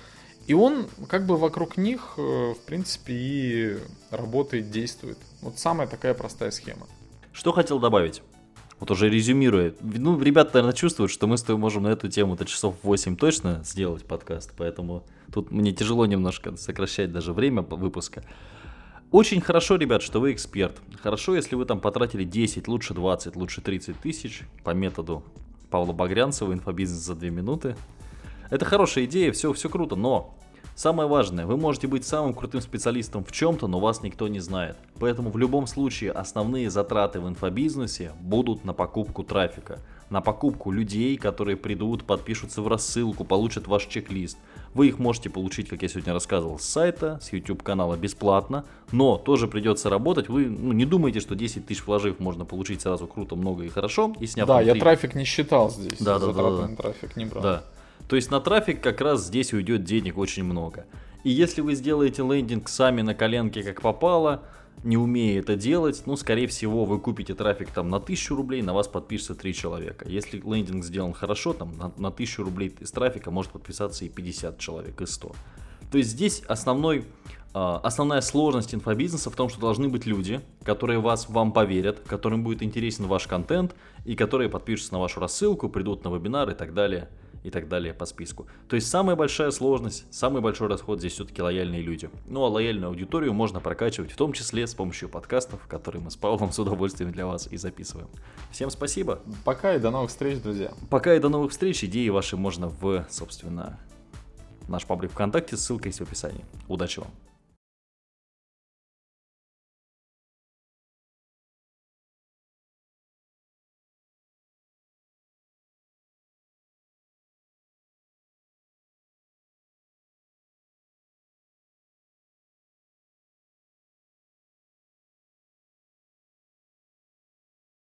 И 0.46 0.54
он 0.54 0.86
как 1.08 1.26
бы 1.26 1.36
вокруг 1.36 1.76
них, 1.76 2.14
э, 2.16 2.54
в 2.54 2.60
принципе, 2.66 3.12
и 3.12 3.78
работает, 4.10 4.70
действует. 4.70 5.18
Вот 5.42 5.58
самая 5.58 5.88
такая 5.88 6.14
простая 6.14 6.50
схема. 6.50 6.86
Что 7.32 7.52
хотел 7.52 7.80
добавить? 7.80 8.22
Вот 8.78 8.90
уже 8.90 9.08
резюмируя. 9.08 9.74
Ну, 9.80 10.20
ребята, 10.20 10.50
наверное, 10.54 10.74
чувствуют, 10.76 11.10
что 11.10 11.26
мы 11.26 11.38
с 11.38 11.42
тобой 11.42 11.60
можем 11.60 11.84
на 11.84 11.88
эту 11.88 12.08
тему 12.08 12.36
до 12.36 12.44
часов 12.44 12.76
8 12.82 13.16
точно 13.16 13.62
сделать 13.64 14.04
подкаст, 14.04 14.52
поэтому 14.56 15.04
тут 15.32 15.50
мне 15.50 15.72
тяжело 15.72 16.04
немножко 16.06 16.56
сокращать 16.56 17.10
даже 17.10 17.32
время 17.32 17.62
выпуска. 17.62 18.22
Очень 19.10 19.40
хорошо, 19.40 19.76
ребят, 19.76 20.02
что 20.02 20.20
вы 20.20 20.32
эксперт. 20.32 20.76
Хорошо, 21.02 21.36
если 21.36 21.54
вы 21.54 21.64
там 21.64 21.80
потратили 21.80 22.24
10, 22.24 22.68
лучше 22.68 22.92
20, 22.92 23.34
лучше 23.36 23.62
30 23.62 23.98
тысяч 23.98 24.42
по 24.62 24.70
методу 24.70 25.24
Павла 25.70 25.92
Багрянцева, 25.92 26.52
инфобизнес 26.52 26.98
за 26.98 27.14
2 27.14 27.30
минуты. 27.30 27.76
Это 28.50 28.64
хорошая 28.64 29.04
идея, 29.04 29.32
все, 29.32 29.52
все 29.52 29.68
круто, 29.68 29.96
но 29.96 30.34
самое 30.74 31.08
важное, 31.08 31.46
вы 31.46 31.56
можете 31.56 31.86
быть 31.88 32.04
самым 32.04 32.34
крутым 32.34 32.60
специалистом 32.60 33.24
в 33.24 33.32
чем-то, 33.32 33.66
но 33.66 33.80
вас 33.80 34.02
никто 34.02 34.28
не 34.28 34.40
знает. 34.40 34.76
Поэтому 35.00 35.30
в 35.30 35.38
любом 35.38 35.66
случае 35.66 36.12
основные 36.12 36.70
затраты 36.70 37.20
в 37.20 37.28
инфобизнесе 37.28 38.12
будут 38.20 38.64
на 38.64 38.72
покупку 38.72 39.24
трафика, 39.24 39.80
на 40.10 40.20
покупку 40.20 40.70
людей, 40.70 41.16
которые 41.16 41.56
придут, 41.56 42.04
подпишутся 42.04 42.62
в 42.62 42.68
рассылку, 42.68 43.24
получат 43.24 43.66
ваш 43.66 43.86
чек-лист. 43.86 44.38
Вы 44.72 44.88
их 44.88 44.98
можете 44.98 45.30
получить, 45.30 45.68
как 45.68 45.82
я 45.82 45.88
сегодня 45.88 46.12
рассказывал, 46.12 46.58
с 46.58 46.64
сайта, 46.64 47.18
с 47.22 47.32
YouTube 47.32 47.62
канала 47.62 47.96
бесплатно, 47.96 48.64
но 48.92 49.16
тоже 49.16 49.48
придется 49.48 49.90
работать. 49.90 50.28
Вы 50.28 50.46
ну, 50.46 50.72
не 50.72 50.84
думайте, 50.84 51.18
что 51.18 51.34
10 51.34 51.66
тысяч 51.66 51.84
вложив 51.84 52.20
можно 52.20 52.44
получить 52.44 52.82
сразу 52.82 53.06
круто, 53.06 53.34
много 53.34 53.64
и 53.64 53.68
хорошо, 53.68 54.14
и 54.20 54.26
сняв 54.26 54.46
Да, 54.46 54.58
внутри. 54.58 54.74
я 54.74 54.80
трафик 54.80 55.14
не 55.14 55.24
считал 55.24 55.70
здесь. 55.70 55.98
Да, 55.98 56.18
да, 56.18 56.32
да, 56.32 56.68
да. 56.68 56.76
трафик 56.76 57.16
не 57.16 57.24
брал. 57.24 57.42
Да. 57.42 57.64
То 58.08 58.16
есть 58.16 58.30
на 58.30 58.40
трафик 58.40 58.80
как 58.80 59.00
раз 59.00 59.26
здесь 59.26 59.52
уйдет 59.52 59.84
денег 59.84 60.16
очень 60.16 60.44
много. 60.44 60.86
И 61.24 61.30
если 61.30 61.60
вы 61.60 61.74
сделаете 61.74 62.22
лендинг 62.22 62.68
сами 62.68 63.02
на 63.02 63.14
коленке 63.14 63.62
как 63.64 63.82
попало, 63.82 64.44
не 64.84 64.96
умея 64.96 65.40
это 65.40 65.56
делать, 65.56 66.02
ну, 66.06 66.16
скорее 66.16 66.46
всего, 66.46 66.84
вы 66.84 67.00
купите 67.00 67.34
трафик 67.34 67.70
там 67.70 67.88
на 67.90 67.96
1000 67.96 68.34
рублей, 68.36 68.62
на 68.62 68.74
вас 68.74 68.86
подпишется 68.86 69.34
3 69.34 69.54
человека. 69.54 70.08
Если 70.08 70.38
лендинг 70.38 70.84
сделан 70.84 71.12
хорошо, 71.12 71.52
там 71.52 71.76
на, 71.76 71.92
на 71.96 72.08
1000 72.08 72.42
рублей 72.44 72.74
из 72.78 72.92
трафика 72.92 73.30
может 73.30 73.50
подписаться 73.50 74.04
и 74.04 74.08
50 74.08 74.58
человек, 74.58 75.00
и 75.00 75.06
100. 75.06 75.32
То 75.90 75.98
есть 75.98 76.10
здесь 76.10 76.42
основной, 76.46 77.04
а, 77.54 77.80
основная 77.82 78.20
сложность 78.20 78.74
инфобизнеса 78.74 79.30
в 79.30 79.34
том, 79.34 79.48
что 79.48 79.60
должны 79.60 79.88
быть 79.88 80.06
люди, 80.06 80.40
которые 80.62 81.00
вас, 81.00 81.28
вам 81.28 81.52
поверят, 81.52 82.00
которым 82.06 82.44
будет 82.44 82.62
интересен 82.62 83.06
ваш 83.06 83.26
контент, 83.26 83.74
и 84.04 84.14
которые 84.14 84.48
подпишутся 84.48 84.92
на 84.92 85.00
вашу 85.00 85.18
рассылку, 85.18 85.68
придут 85.68 86.04
на 86.04 86.10
вебинар 86.14 86.50
и 86.50 86.54
так 86.54 86.74
далее 86.74 87.08
и 87.42 87.50
так 87.50 87.68
далее 87.68 87.94
по 87.94 88.06
списку. 88.06 88.46
То 88.68 88.76
есть 88.76 88.88
самая 88.88 89.16
большая 89.16 89.50
сложность, 89.50 90.06
самый 90.10 90.42
большой 90.42 90.68
расход 90.68 90.98
здесь 90.98 91.12
все-таки 91.12 91.42
лояльные 91.42 91.82
люди. 91.82 92.10
Ну 92.26 92.44
а 92.44 92.48
лояльную 92.48 92.88
аудиторию 92.88 93.32
можно 93.32 93.60
прокачивать 93.60 94.12
в 94.12 94.16
том 94.16 94.32
числе 94.32 94.66
с 94.66 94.74
помощью 94.74 95.08
подкастов, 95.08 95.66
которые 95.66 96.02
мы 96.02 96.10
с 96.10 96.16
Павлом 96.16 96.52
с 96.52 96.58
удовольствием 96.58 97.12
для 97.12 97.26
вас 97.26 97.48
и 97.50 97.56
записываем. 97.56 98.08
Всем 98.50 98.70
спасибо. 98.70 99.20
Пока 99.44 99.74
и 99.74 99.78
до 99.78 99.90
новых 99.90 100.10
встреч, 100.10 100.40
друзья. 100.40 100.72
Пока 100.90 101.14
и 101.14 101.18
до 101.18 101.28
новых 101.28 101.52
встреч. 101.52 101.84
Идеи 101.84 102.08
ваши 102.08 102.36
можно 102.36 102.68
в, 102.68 103.06
собственно, 103.10 103.78
наш 104.68 104.86
паблик 104.86 105.12
ВКонтакте, 105.12 105.56
ссылка 105.56 105.88
есть 105.88 106.00
в 106.00 106.02
описании. 106.02 106.44
Удачи 106.68 107.00
вам! 107.00 107.25